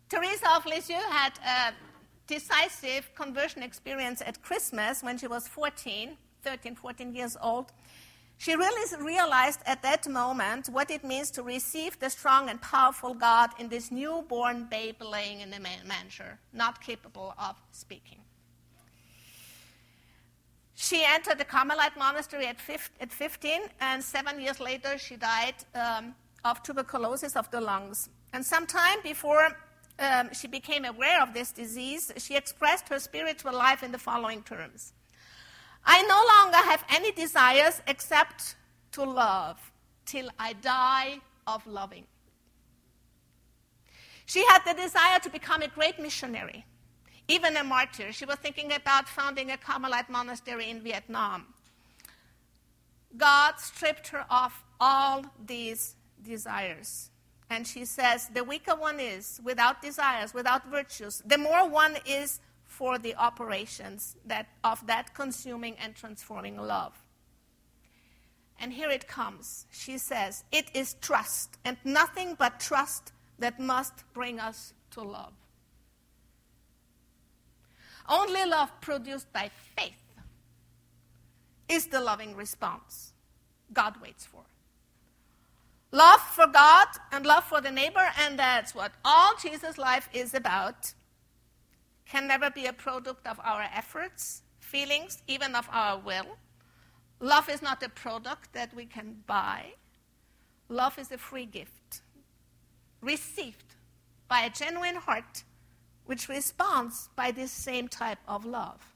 Teresa 0.09 0.55
of 0.55 0.65
Lisieux 0.65 0.95
had 1.11 1.33
a 1.45 1.73
decisive 2.25 3.13
conversion 3.13 3.61
experience 3.61 4.23
at 4.25 4.41
Christmas 4.41 5.03
when 5.03 5.17
she 5.17 5.27
was 5.27 5.47
14, 5.47 6.17
13, 6.41 6.75
14 6.75 7.13
years 7.13 7.37
old. 7.39 7.71
She 8.37 8.55
really 8.55 9.03
realized 9.03 9.61
at 9.65 9.81
that 9.83 10.07
moment 10.07 10.67
what 10.67 10.91
it 10.91 11.03
means 11.03 11.31
to 11.31 11.43
receive 11.43 11.97
the 11.99 12.09
strong 12.09 12.49
and 12.49 12.61
powerful 12.61 13.13
God 13.13 13.51
in 13.59 13.69
this 13.69 13.91
newborn 13.91 14.67
babe 14.69 15.01
laying 15.01 15.39
in 15.39 15.51
the 15.51 15.59
manger, 15.59 16.39
not 16.53 16.81
capable 16.81 17.33
of 17.39 17.55
speaking. 17.71 18.19
She 20.75 21.05
entered 21.05 21.37
the 21.37 21.45
Carmelite 21.45 21.97
monastery 21.97 22.47
at 22.47 22.59
15, 22.59 23.61
and 23.79 24.03
seven 24.03 24.41
years 24.41 24.59
later, 24.59 24.97
she 24.97 25.15
died 25.15 25.55
um, 25.73 26.13
of 26.43 26.61
tuberculosis 26.63 27.37
of 27.37 27.49
the 27.49 27.61
lungs. 27.61 28.09
And 28.33 28.45
sometime 28.45 28.97
before 29.01 29.57
um, 29.99 30.29
she 30.33 30.47
became 30.47 30.83
aware 30.83 31.23
of 31.23 31.33
this 31.33 31.53
disease, 31.53 32.11
she 32.17 32.35
expressed 32.35 32.89
her 32.89 32.99
spiritual 32.99 33.53
life 33.53 33.83
in 33.83 33.93
the 33.93 33.97
following 33.97 34.43
terms 34.43 34.91
I 35.85 36.01
no 36.03 36.21
longer 36.35 36.57
have 36.69 36.83
any 36.89 37.11
desires 37.11 37.81
except 37.87 38.55
to 38.93 39.03
love 39.03 39.59
till 40.05 40.29
I 40.39 40.53
die 40.53 41.19
of 41.45 41.65
loving. 41.67 42.05
She 44.25 44.43
had 44.45 44.59
the 44.65 44.73
desire 44.73 45.19
to 45.19 45.29
become 45.29 45.61
a 45.61 45.67
great 45.67 45.99
missionary, 45.99 46.65
even 47.27 47.55
a 47.57 47.63
martyr. 47.63 48.11
She 48.11 48.25
was 48.25 48.37
thinking 48.37 48.73
about 48.73 49.07
founding 49.07 49.51
a 49.51 49.57
Carmelite 49.57 50.09
monastery 50.09 50.69
in 50.69 50.81
Vietnam. 50.81 51.53
God 53.15 53.59
stripped 53.59 54.07
her 54.09 54.25
of 54.29 54.51
all 54.79 55.25
these 55.45 55.95
desires. 56.23 57.11
And 57.49 57.67
she 57.67 57.85
says, 57.85 58.27
the 58.29 58.43
weaker 58.43 58.75
one 58.75 58.99
is 58.99 59.39
without 59.43 59.81
desires, 59.81 60.33
without 60.33 60.69
virtues. 60.69 61.21
The 61.25 61.37
more 61.37 61.69
one 61.69 61.97
is 62.05 62.39
for 62.77 62.97
the 62.97 63.15
operations 63.15 64.17
that, 64.25 64.47
of 64.63 64.85
that 64.87 65.13
consuming 65.13 65.75
and 65.81 65.95
transforming 65.95 66.57
love. 66.57 66.93
And 68.59 68.73
here 68.73 68.89
it 68.89 69.07
comes. 69.07 69.65
She 69.71 69.97
says, 69.97 70.43
It 70.51 70.65
is 70.73 70.95
trust, 71.01 71.57
and 71.63 71.77
nothing 71.85 72.35
but 72.37 72.59
trust 72.59 73.13
that 73.39 73.59
must 73.59 73.93
bring 74.13 74.39
us 74.39 74.73
to 74.91 75.01
love. 75.01 75.33
Only 78.09 78.45
love 78.45 78.69
produced 78.81 79.31
by 79.31 79.49
faith 79.77 80.03
is 81.69 81.87
the 81.87 82.01
loving 82.01 82.35
response 82.35 83.13
God 83.73 83.95
waits 84.01 84.25
for. 84.25 84.43
Love 85.91 86.19
for 86.19 86.47
God 86.47 86.87
and 87.13 87.25
love 87.25 87.45
for 87.45 87.61
the 87.61 87.71
neighbor, 87.71 88.07
and 88.19 88.37
that's 88.37 88.75
what 88.75 88.91
all 89.05 89.33
Jesus' 89.41 89.77
life 89.77 90.09
is 90.13 90.33
about 90.33 90.93
can 92.05 92.27
never 92.27 92.49
be 92.49 92.65
a 92.65 92.73
product 92.73 93.25
of 93.27 93.39
our 93.43 93.63
efforts, 93.73 94.43
feelings, 94.59 95.21
even 95.27 95.55
of 95.55 95.67
our 95.71 95.99
will. 95.99 96.37
Love 97.19 97.49
is 97.49 97.61
not 97.61 97.81
a 97.83 97.89
product 97.89 98.53
that 98.53 98.73
we 98.73 98.85
can 98.85 99.23
buy. 99.25 99.73
Love 100.69 100.97
is 100.99 101.11
a 101.11 101.17
free 101.17 101.45
gift, 101.45 102.01
received 103.01 103.75
by 104.27 104.41
a 104.41 104.49
genuine 104.49 104.95
heart, 104.95 105.43
which 106.05 106.29
responds 106.29 107.09
by 107.15 107.31
this 107.31 107.51
same 107.51 107.87
type 107.87 108.19
of 108.27 108.45
love. 108.45 108.93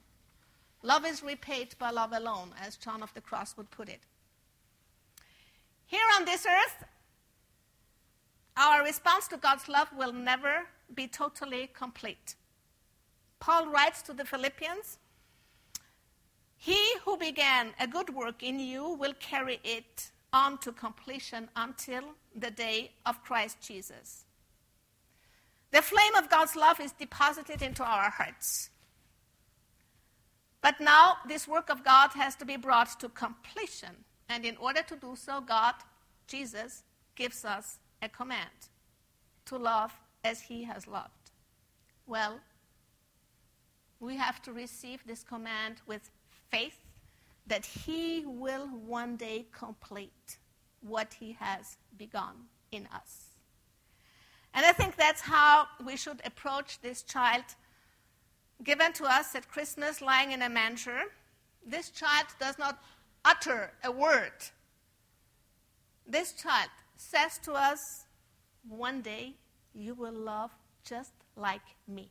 Love 0.81 1.05
is 1.05 1.23
repaid 1.23 1.75
by 1.77 1.89
love 1.89 2.11
alone, 2.13 2.53
as 2.61 2.75
John 2.75 3.03
of 3.03 3.13
the 3.13 3.21
Cross 3.21 3.57
would 3.57 3.69
put 3.69 3.89
it. 3.89 4.01
Here 5.85 6.05
on 6.15 6.25
this 6.25 6.45
earth, 6.45 6.85
our 8.55 8.83
response 8.83 9.27
to 9.29 9.37
God's 9.37 9.67
love 9.67 9.89
will 9.97 10.13
never 10.13 10.67
be 10.93 11.07
totally 11.07 11.69
complete. 11.73 12.35
Paul 13.39 13.67
writes 13.67 14.01
to 14.03 14.13
the 14.13 14.25
Philippians 14.25 14.97
He 16.57 16.81
who 17.05 17.17
began 17.17 17.73
a 17.79 17.87
good 17.87 18.13
work 18.13 18.43
in 18.43 18.59
you 18.59 18.89
will 18.89 19.13
carry 19.19 19.59
it 19.63 20.11
on 20.31 20.57
to 20.59 20.71
completion 20.71 21.49
until 21.55 22.03
the 22.35 22.51
day 22.51 22.91
of 23.05 23.23
Christ 23.23 23.57
Jesus. 23.61 24.25
The 25.71 25.81
flame 25.81 26.15
of 26.15 26.29
God's 26.29 26.55
love 26.55 26.79
is 26.79 26.91
deposited 26.91 27.61
into 27.61 27.83
our 27.83 28.09
hearts. 28.09 28.69
But 30.61 30.79
now 30.81 31.17
this 31.27 31.47
work 31.47 31.69
of 31.69 31.83
God 31.83 32.11
has 32.15 32.35
to 32.35 32.45
be 32.45 32.57
brought 32.57 32.99
to 32.99 33.09
completion. 33.09 33.95
And 34.27 34.45
in 34.45 34.57
order 34.57 34.81
to 34.83 34.95
do 34.95 35.15
so, 35.15 35.41
God, 35.41 35.75
Jesus, 36.27 36.83
gives 37.15 37.45
us 37.45 37.79
a 38.01 38.09
command 38.09 38.49
to 39.45 39.57
love 39.57 39.91
as 40.23 40.41
he 40.41 40.63
has 40.63 40.87
loved. 40.87 41.31
Well, 42.05 42.39
we 43.99 44.15
have 44.15 44.41
to 44.43 44.53
receive 44.53 45.05
this 45.05 45.23
command 45.23 45.81
with 45.87 46.09
faith 46.49 46.79
that 47.47 47.65
He 47.65 48.23
will 48.25 48.67
one 48.67 49.15
day 49.17 49.45
complete 49.51 50.37
what 50.81 51.13
He 51.19 51.33
has 51.39 51.77
begun 51.97 52.35
in 52.71 52.87
us. 52.93 53.29
And 54.53 54.65
I 54.65 54.71
think 54.71 54.95
that's 54.95 55.21
how 55.21 55.67
we 55.85 55.95
should 55.95 56.21
approach 56.25 56.79
this 56.81 57.03
child 57.03 57.43
given 58.63 58.93
to 58.93 59.05
us 59.05 59.35
at 59.35 59.47
Christmas 59.47 60.01
lying 60.01 60.31
in 60.31 60.41
a 60.41 60.49
manger. 60.49 61.01
This 61.65 61.89
child 61.89 62.27
does 62.39 62.57
not 62.57 62.81
utter 63.25 63.71
a 63.83 63.91
word. 63.91 64.33
This 66.07 66.33
child 66.33 66.69
says 66.95 67.37
to 67.43 67.53
us, 67.53 68.05
One 68.67 69.01
day 69.01 69.35
you 69.73 69.93
will 69.93 70.13
love 70.13 70.51
just 70.83 71.13
like 71.35 71.61
me. 71.87 72.09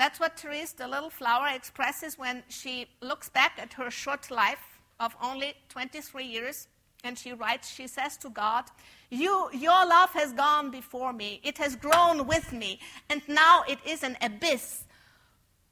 That's 0.00 0.18
what 0.18 0.40
Therese, 0.40 0.72
the 0.72 0.88
little 0.88 1.10
flower, 1.10 1.48
expresses 1.54 2.16
when 2.16 2.42
she 2.48 2.86
looks 3.02 3.28
back 3.28 3.58
at 3.58 3.74
her 3.74 3.90
short 3.90 4.30
life 4.30 4.80
of 4.98 5.14
only 5.22 5.52
23 5.68 6.24
years. 6.24 6.68
And 7.04 7.18
she 7.18 7.34
writes, 7.34 7.68
she 7.68 7.86
says 7.86 8.16
to 8.24 8.30
God, 8.30 8.64
you, 9.10 9.50
Your 9.52 9.84
love 9.86 10.08
has 10.14 10.32
gone 10.32 10.70
before 10.70 11.12
me. 11.12 11.42
It 11.44 11.58
has 11.58 11.76
grown 11.76 12.26
with 12.26 12.50
me. 12.50 12.80
And 13.10 13.20
now 13.28 13.62
it 13.68 13.78
is 13.84 14.02
an 14.02 14.16
abyss 14.22 14.86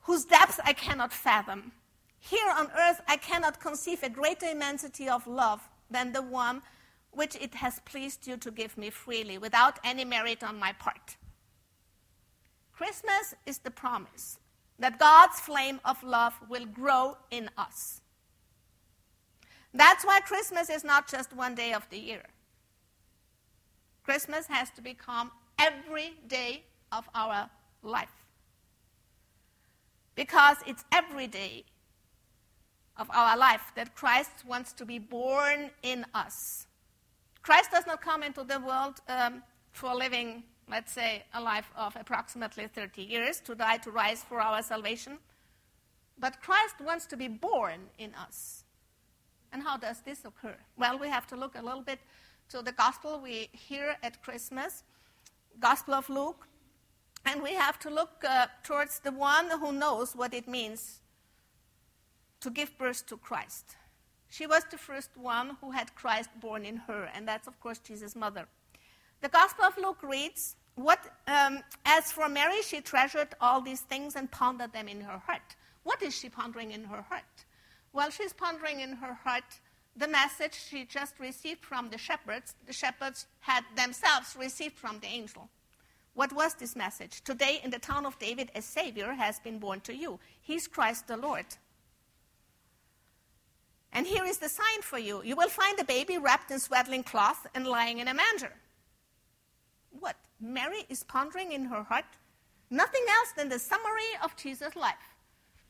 whose 0.02 0.26
depths 0.26 0.60
I 0.62 0.74
cannot 0.74 1.14
fathom. 1.14 1.72
Here 2.18 2.52
on 2.54 2.68
earth, 2.78 3.00
I 3.08 3.16
cannot 3.16 3.60
conceive 3.60 4.02
a 4.02 4.10
greater 4.10 4.50
immensity 4.50 5.08
of 5.08 5.26
love 5.26 5.66
than 5.90 6.12
the 6.12 6.20
one 6.20 6.60
which 7.12 7.34
it 7.36 7.54
has 7.54 7.80
pleased 7.86 8.26
you 8.26 8.36
to 8.36 8.50
give 8.50 8.76
me 8.76 8.90
freely, 8.90 9.38
without 9.38 9.78
any 9.84 10.04
merit 10.04 10.44
on 10.44 10.58
my 10.58 10.72
part. 10.72 11.16
Christmas 12.78 13.34
is 13.44 13.58
the 13.58 13.72
promise 13.72 14.38
that 14.78 15.00
God's 15.00 15.40
flame 15.40 15.80
of 15.84 16.00
love 16.04 16.34
will 16.48 16.64
grow 16.64 17.16
in 17.32 17.50
us. 17.58 18.02
That's 19.74 20.04
why 20.04 20.20
Christmas 20.20 20.70
is 20.70 20.84
not 20.84 21.08
just 21.08 21.34
one 21.34 21.56
day 21.56 21.72
of 21.72 21.90
the 21.90 21.98
year. 21.98 22.22
Christmas 24.04 24.46
has 24.46 24.70
to 24.76 24.80
become 24.80 25.32
every 25.58 26.12
day 26.28 26.62
of 26.92 27.04
our 27.16 27.50
life. 27.82 28.14
Because 30.14 30.58
it's 30.64 30.84
every 30.92 31.26
day 31.26 31.64
of 32.96 33.10
our 33.10 33.36
life 33.36 33.72
that 33.74 33.96
Christ 33.96 34.44
wants 34.46 34.72
to 34.74 34.84
be 34.84 35.00
born 35.00 35.70
in 35.82 36.06
us. 36.14 36.68
Christ 37.42 37.72
does 37.72 37.88
not 37.88 38.00
come 38.00 38.22
into 38.22 38.44
the 38.44 38.60
world 38.60 39.00
um, 39.08 39.42
for 39.72 39.96
living 39.96 40.44
let's 40.70 40.92
say, 40.92 41.24
a 41.34 41.40
life 41.40 41.70
of 41.76 41.96
approximately 41.96 42.66
30 42.66 43.02
years 43.02 43.40
to 43.40 43.54
die 43.54 43.78
to 43.78 43.90
rise 43.90 44.22
for 44.22 44.40
our 44.40 44.62
salvation. 44.62 45.18
But 46.18 46.42
Christ 46.42 46.76
wants 46.84 47.06
to 47.06 47.16
be 47.16 47.28
born 47.28 47.80
in 47.98 48.14
us. 48.14 48.64
And 49.52 49.62
how 49.62 49.76
does 49.76 50.00
this 50.00 50.24
occur? 50.24 50.56
Well, 50.76 50.98
we 50.98 51.08
have 51.08 51.26
to 51.28 51.36
look 51.36 51.54
a 51.56 51.62
little 51.62 51.82
bit 51.82 52.00
to 52.50 52.62
the 52.62 52.72
gospel 52.72 53.20
we 53.22 53.48
hear 53.52 53.96
at 54.02 54.22
Christmas, 54.22 54.82
Gospel 55.60 55.94
of 55.94 56.08
Luke, 56.08 56.46
and 57.24 57.42
we 57.42 57.54
have 57.54 57.78
to 57.80 57.90
look 57.90 58.24
uh, 58.28 58.46
towards 58.62 59.00
the 59.00 59.12
one 59.12 59.50
who 59.50 59.72
knows 59.72 60.14
what 60.14 60.34
it 60.34 60.48
means 60.48 61.00
to 62.40 62.50
give 62.50 62.76
birth 62.78 63.06
to 63.06 63.16
Christ. 63.16 63.76
She 64.30 64.46
was 64.46 64.64
the 64.70 64.78
first 64.78 65.10
one 65.16 65.56
who 65.60 65.70
had 65.70 65.94
Christ 65.94 66.30
born 66.40 66.64
in 66.64 66.76
her, 66.76 67.10
and 67.14 67.26
that's, 67.26 67.48
of 67.48 67.58
course, 67.60 67.78
Jesus' 67.78 68.14
mother. 68.14 68.46
The 69.20 69.28
Gospel 69.28 69.64
of 69.64 69.76
Luke 69.76 70.02
reads, 70.02 70.56
what, 70.76 71.00
um, 71.26 71.62
As 71.84 72.12
for 72.12 72.28
Mary, 72.28 72.62
she 72.62 72.80
treasured 72.80 73.28
all 73.40 73.60
these 73.60 73.80
things 73.80 74.14
and 74.14 74.30
pondered 74.30 74.72
them 74.72 74.88
in 74.88 75.00
her 75.00 75.18
heart. 75.18 75.56
What 75.82 76.02
is 76.02 76.14
she 76.16 76.28
pondering 76.28 76.70
in 76.70 76.84
her 76.84 77.02
heart? 77.02 77.44
Well, 77.92 78.10
she's 78.10 78.32
pondering 78.32 78.80
in 78.80 78.92
her 78.92 79.14
heart 79.14 79.60
the 79.96 80.06
message 80.06 80.54
she 80.54 80.84
just 80.84 81.18
received 81.18 81.64
from 81.64 81.90
the 81.90 81.98
shepherds, 81.98 82.54
the 82.66 82.72
shepherds 82.72 83.26
had 83.40 83.64
themselves 83.74 84.36
received 84.38 84.76
from 84.76 85.00
the 85.00 85.08
angel. 85.08 85.48
What 86.14 86.32
was 86.32 86.54
this 86.54 86.76
message? 86.76 87.22
Today, 87.24 87.60
in 87.64 87.70
the 87.70 87.78
town 87.78 88.06
of 88.06 88.18
David, 88.18 88.50
a 88.54 88.62
Savior 88.62 89.12
has 89.12 89.40
been 89.40 89.58
born 89.58 89.80
to 89.80 89.94
you. 89.94 90.20
He's 90.40 90.68
Christ 90.68 91.08
the 91.08 91.16
Lord. 91.16 91.46
And 93.92 94.06
here 94.06 94.24
is 94.24 94.38
the 94.38 94.48
sign 94.48 94.82
for 94.82 94.98
you 94.98 95.22
you 95.24 95.34
will 95.34 95.48
find 95.48 95.78
a 95.80 95.84
baby 95.84 96.18
wrapped 96.18 96.50
in 96.50 96.60
swaddling 96.60 97.02
cloth 97.02 97.46
and 97.54 97.66
lying 97.66 97.98
in 97.98 98.08
a 98.08 98.14
manger. 98.14 98.52
What? 99.90 100.16
Mary 100.40 100.84
is 100.88 101.02
pondering 101.02 101.52
in 101.52 101.64
her 101.64 101.82
heart 101.82 102.04
nothing 102.70 103.04
else 103.08 103.32
than 103.36 103.48
the 103.48 103.58
summary 103.58 104.12
of 104.22 104.36
Jesus' 104.36 104.76
life. 104.76 105.14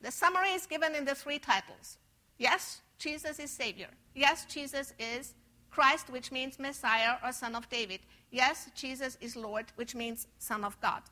The 0.01 0.11
summary 0.11 0.51
is 0.51 0.67
given 0.67 0.95
in 0.95 1.05
the 1.05 1.15
three 1.15 1.39
titles. 1.39 1.99
Yes, 2.39 2.83
Jesus 2.99 3.39
is 3.39 3.51
Savior. 3.51 3.89
Yes, 4.15 4.45
Jesus 4.45 4.93
is 4.99 5.35
Christ, 5.71 6.11
which 6.11 6.31
means 6.33 6.59
Messiah 6.59 7.17
or 7.25 7.33
Son 7.33 7.55
of 7.55 7.69
David. 7.69 8.01
Yes, 8.31 8.71
Jesus 8.75 9.17
is 9.21 9.37
Lord, 9.37 9.67
which 9.77 9.95
means 9.95 10.27
Son 10.39 10.65
of 10.65 10.81
God. 10.81 11.03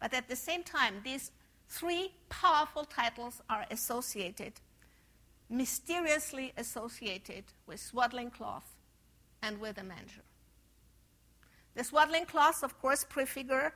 But 0.00 0.14
at 0.14 0.28
the 0.28 0.36
same 0.36 0.62
time, 0.62 0.96
these 1.04 1.30
three 1.68 2.12
powerful 2.28 2.84
titles 2.84 3.42
are 3.50 3.66
associated 3.70 4.52
mysteriously 5.50 6.52
associated 6.56 7.44
with 7.66 7.80
swaddling 7.80 8.30
cloth 8.30 8.76
and 9.42 9.60
with 9.60 9.76
a 9.78 9.82
manger. 9.82 10.22
The 11.74 11.84
swaddling 11.84 12.26
cloth, 12.26 12.62
of 12.62 12.80
course, 12.80 13.04
prefigure 13.04 13.72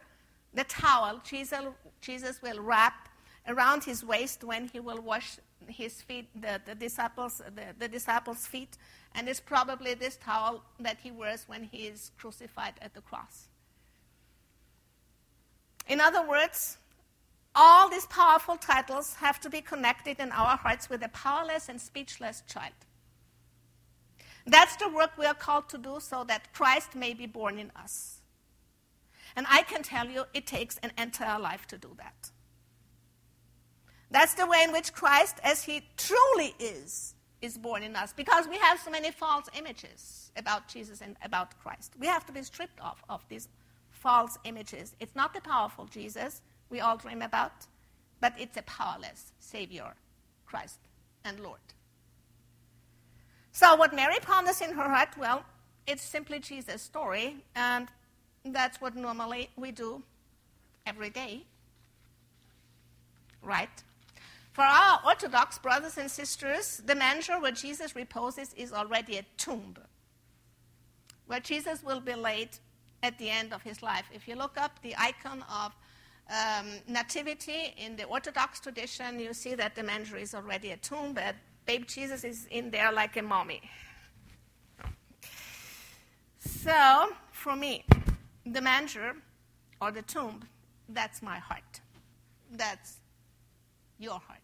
the 0.54 0.64
towel 0.64 1.20
Jesus, 1.24 1.60
Jesus 2.00 2.40
will 2.40 2.60
wrap 2.60 3.08
around 3.48 3.84
his 3.84 4.04
waist 4.04 4.44
when 4.44 4.68
he 4.68 4.80
will 4.80 5.00
wash 5.00 5.38
his 5.66 6.00
feet, 6.02 6.28
the, 6.40 6.60
the 6.64 6.74
disciples, 6.74 7.42
the, 7.54 7.74
the 7.78 7.88
disciples' 7.88 8.46
feet, 8.46 8.78
and 9.14 9.28
it's 9.28 9.40
probably 9.40 9.94
this 9.94 10.16
towel 10.16 10.62
that 10.80 10.98
he 11.02 11.10
wears 11.10 11.44
when 11.46 11.64
he 11.64 11.86
is 11.86 12.10
crucified 12.18 12.74
at 12.80 12.94
the 12.94 13.00
cross. 13.00 13.48
In 15.88 16.00
other 16.00 16.26
words, 16.26 16.78
all 17.54 17.88
these 17.88 18.06
powerful 18.06 18.56
titles 18.56 19.14
have 19.14 19.40
to 19.40 19.50
be 19.50 19.60
connected 19.60 20.18
in 20.18 20.32
our 20.32 20.56
hearts 20.56 20.88
with 20.88 21.04
a 21.04 21.08
powerless 21.08 21.68
and 21.68 21.80
speechless 21.80 22.42
child. 22.48 22.72
That's 24.46 24.76
the 24.76 24.88
work 24.88 25.12
we 25.18 25.26
are 25.26 25.34
called 25.34 25.68
to 25.70 25.78
do 25.78 25.98
so 26.00 26.24
that 26.24 26.52
Christ 26.52 26.94
may 26.94 27.14
be 27.14 27.26
born 27.26 27.58
in 27.58 27.72
us. 27.76 28.20
And 29.36 29.46
I 29.48 29.62
can 29.62 29.82
tell 29.82 30.06
you, 30.06 30.24
it 30.34 30.46
takes 30.46 30.78
an 30.78 30.92
entire 30.98 31.40
life 31.40 31.66
to 31.68 31.78
do 31.78 31.90
that. 31.98 32.30
That's 34.10 34.34
the 34.34 34.46
way 34.46 34.62
in 34.62 34.72
which 34.72 34.92
Christ, 34.92 35.38
as 35.42 35.64
he 35.64 35.82
truly 35.96 36.54
is, 36.58 37.14
is 37.42 37.58
born 37.58 37.82
in 37.82 37.96
us. 37.96 38.12
Because 38.12 38.46
we 38.46 38.58
have 38.58 38.78
so 38.78 38.90
many 38.90 39.10
false 39.10 39.48
images 39.58 40.30
about 40.36 40.68
Jesus 40.68 41.00
and 41.00 41.16
about 41.22 41.58
Christ. 41.58 41.94
We 41.98 42.06
have 42.06 42.24
to 42.26 42.32
be 42.32 42.42
stripped 42.42 42.80
off 42.80 43.02
of 43.08 43.26
these 43.28 43.48
false 43.90 44.38
images. 44.44 44.94
It's 45.00 45.16
not 45.16 45.34
the 45.34 45.40
powerful 45.40 45.86
Jesus, 45.86 46.42
we 46.70 46.80
all 46.80 46.96
dream 46.96 47.22
about, 47.22 47.66
but 48.20 48.34
it's 48.38 48.56
a 48.56 48.62
powerless 48.62 49.32
Savior, 49.38 49.94
Christ 50.46 50.78
and 51.24 51.40
Lord. 51.40 51.60
So, 53.54 53.76
what 53.76 53.94
Mary 53.94 54.18
ponders 54.20 54.60
in 54.60 54.72
her 54.72 54.88
heart, 54.88 55.10
well, 55.16 55.44
it's 55.86 56.02
simply 56.02 56.40
Jesus' 56.40 56.82
story, 56.82 57.36
and 57.54 57.86
that's 58.44 58.80
what 58.80 58.96
normally 58.96 59.48
we 59.56 59.70
do 59.70 60.02
every 60.84 61.08
day. 61.08 61.44
Right? 63.40 63.70
For 64.52 64.62
our 64.62 65.00
Orthodox 65.06 65.58
brothers 65.60 65.98
and 65.98 66.10
sisters, 66.10 66.82
the 66.84 66.96
manger 66.96 67.38
where 67.38 67.52
Jesus 67.52 67.94
reposes 67.94 68.52
is 68.54 68.72
already 68.72 69.18
a 69.18 69.22
tomb 69.36 69.76
where 71.26 71.40
Jesus 71.40 71.84
will 71.84 72.00
be 72.00 72.14
laid 72.14 72.50
at 73.04 73.16
the 73.18 73.30
end 73.30 73.52
of 73.52 73.62
his 73.62 73.84
life. 73.84 74.04
If 74.12 74.26
you 74.26 74.34
look 74.34 74.58
up 74.58 74.82
the 74.82 74.96
icon 74.98 75.44
of 75.48 75.72
um, 76.28 76.66
nativity 76.88 77.72
in 77.76 77.94
the 77.94 78.04
Orthodox 78.04 78.58
tradition, 78.58 79.20
you 79.20 79.32
see 79.32 79.54
that 79.54 79.76
the 79.76 79.84
manger 79.84 80.16
is 80.16 80.34
already 80.34 80.72
a 80.72 80.76
tomb, 80.76 81.14
but 81.14 81.36
baby 81.66 81.84
Jesus 81.84 82.24
is 82.24 82.46
in 82.50 82.70
there 82.70 82.92
like 82.92 83.16
a 83.16 83.22
mummy. 83.22 83.62
So, 86.38 87.10
for 87.32 87.56
me, 87.56 87.84
the 88.44 88.60
manger 88.60 89.14
or 89.80 89.90
the 89.90 90.02
tomb, 90.02 90.42
that's 90.88 91.22
my 91.22 91.38
heart. 91.38 91.80
That's 92.50 92.98
your 93.98 94.18
heart. 94.18 94.40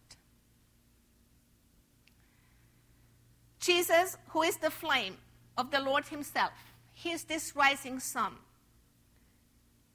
Jesus, 3.59 4.17
who 4.29 4.41
is 4.41 4.57
the 4.57 4.71
flame 4.71 5.17
of 5.57 5.69
the 5.69 5.79
Lord 5.79 6.05
Himself, 6.05 6.51
He 6.93 7.11
is 7.11 7.23
this 7.23 7.55
rising 7.55 7.99
sun 7.99 8.37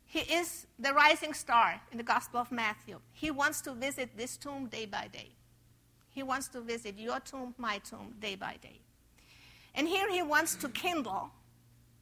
he 0.06 0.20
is 0.20 0.66
the 0.78 0.94
rising 0.94 1.34
star 1.34 1.80
in 1.90 1.98
the 1.98 2.04
Gospel 2.04 2.40
of 2.40 2.52
Matthew. 2.52 3.00
He 3.12 3.30
wants 3.30 3.60
to 3.62 3.74
visit 3.74 4.16
this 4.16 4.36
tomb 4.36 4.66
day 4.68 4.86
by 4.86 5.08
day. 5.12 5.32
He 6.16 6.22
wants 6.22 6.48
to 6.48 6.62
visit 6.62 6.98
your 6.98 7.20
tomb, 7.20 7.54
my 7.58 7.76
tomb, 7.76 8.14
day 8.18 8.36
by 8.36 8.56
day. 8.62 8.80
And 9.74 9.86
here 9.86 10.10
he 10.10 10.22
wants 10.22 10.54
to 10.56 10.68
kindle 10.70 11.30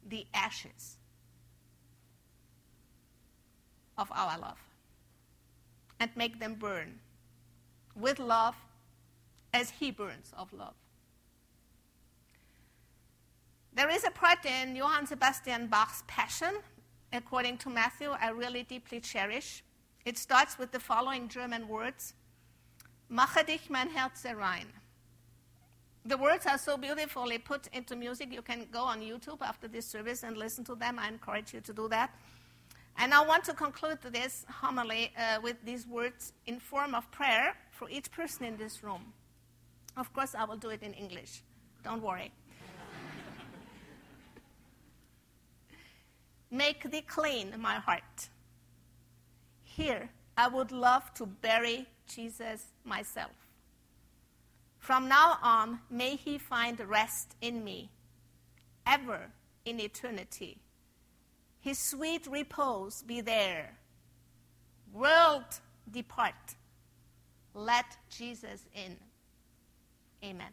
the 0.07 0.25
ashes 0.33 0.95
of 3.97 4.09
our 4.15 4.39
love 4.39 4.57
and 5.99 6.09
make 6.15 6.39
them 6.39 6.53
burn 6.53 6.99
with 7.93 8.17
love 8.17 8.55
as 9.53 9.69
he 9.69 9.91
burns 9.91 10.31
of 10.37 10.53
love. 10.53 10.75
There 13.73 13.89
is 13.89 14.05
a 14.05 14.11
part 14.11 14.45
in 14.45 14.77
Johann 14.77 15.07
Sebastian 15.07 15.67
Bach's 15.67 16.05
Passion 16.07 16.55
according 17.11 17.57
to 17.57 17.69
Matthew, 17.69 18.11
I 18.11 18.29
really 18.29 18.63
deeply 18.63 19.01
cherish. 19.01 19.61
It 20.05 20.17
starts 20.17 20.57
with 20.57 20.71
the 20.71 20.79
following 20.79 21.27
German 21.27 21.67
words 21.67 22.13
Mache 23.15 23.45
dich 23.45 23.69
mein 23.69 23.89
Herz 23.89 24.25
rein. 24.25 24.67
The 26.03 26.17
words 26.17 26.45
are 26.45 26.57
so 26.57 26.75
beautifully 26.75 27.37
put 27.37 27.67
into 27.67 27.95
music. 27.95 28.33
You 28.33 28.41
can 28.41 28.67
go 28.73 28.81
on 28.81 28.99
YouTube 28.99 29.41
after 29.41 29.69
this 29.69 29.85
service 29.85 30.23
and 30.23 30.35
listen 30.35 30.65
to 30.65 30.75
them. 30.75 30.99
I 30.99 31.07
encourage 31.07 31.53
you 31.53 31.61
to 31.61 31.73
do 31.73 31.87
that. 31.87 32.09
And 32.97 33.13
I 33.13 33.25
want 33.25 33.45
to 33.45 33.53
conclude 33.53 33.99
this 34.01 34.45
homily 34.49 35.13
uh, 35.17 35.39
with 35.41 35.55
these 35.63 35.87
words 35.87 36.33
in 36.45 36.59
form 36.59 36.93
of 36.93 37.09
prayer 37.11 37.55
for 37.71 37.89
each 37.89 38.11
person 38.11 38.47
in 38.47 38.57
this 38.57 38.83
room. 38.83 39.13
Of 39.95 40.11
course, 40.13 40.35
I 40.35 40.43
will 40.43 40.57
do 40.57 40.71
it 40.71 40.83
in 40.83 40.93
English. 40.93 41.41
Don't 41.85 42.03
worry. 42.03 42.31
Make 46.51 46.91
thee 46.91 47.05
clean, 47.07 47.53
my 47.57 47.75
heart. 47.75 48.27
Here, 49.63 50.09
I 50.37 50.49
would 50.49 50.73
love 50.73 51.13
to 51.13 51.25
bury 51.25 51.87
Jesus 52.07 52.67
myself. 52.83 53.31
From 54.77 55.07
now 55.07 55.37
on, 55.41 55.79
may 55.89 56.15
he 56.15 56.37
find 56.37 56.79
rest 56.79 57.35
in 57.41 57.63
me, 57.63 57.89
ever 58.85 59.31
in 59.65 59.79
eternity. 59.79 60.59
His 61.59 61.79
sweet 61.79 62.27
repose 62.27 63.01
be 63.01 63.21
there. 63.21 63.77
World 64.93 65.45
depart. 65.91 66.55
Let 67.55 67.97
Jesus 68.09 68.61
in. 68.75 68.97
Amen. 70.23 70.51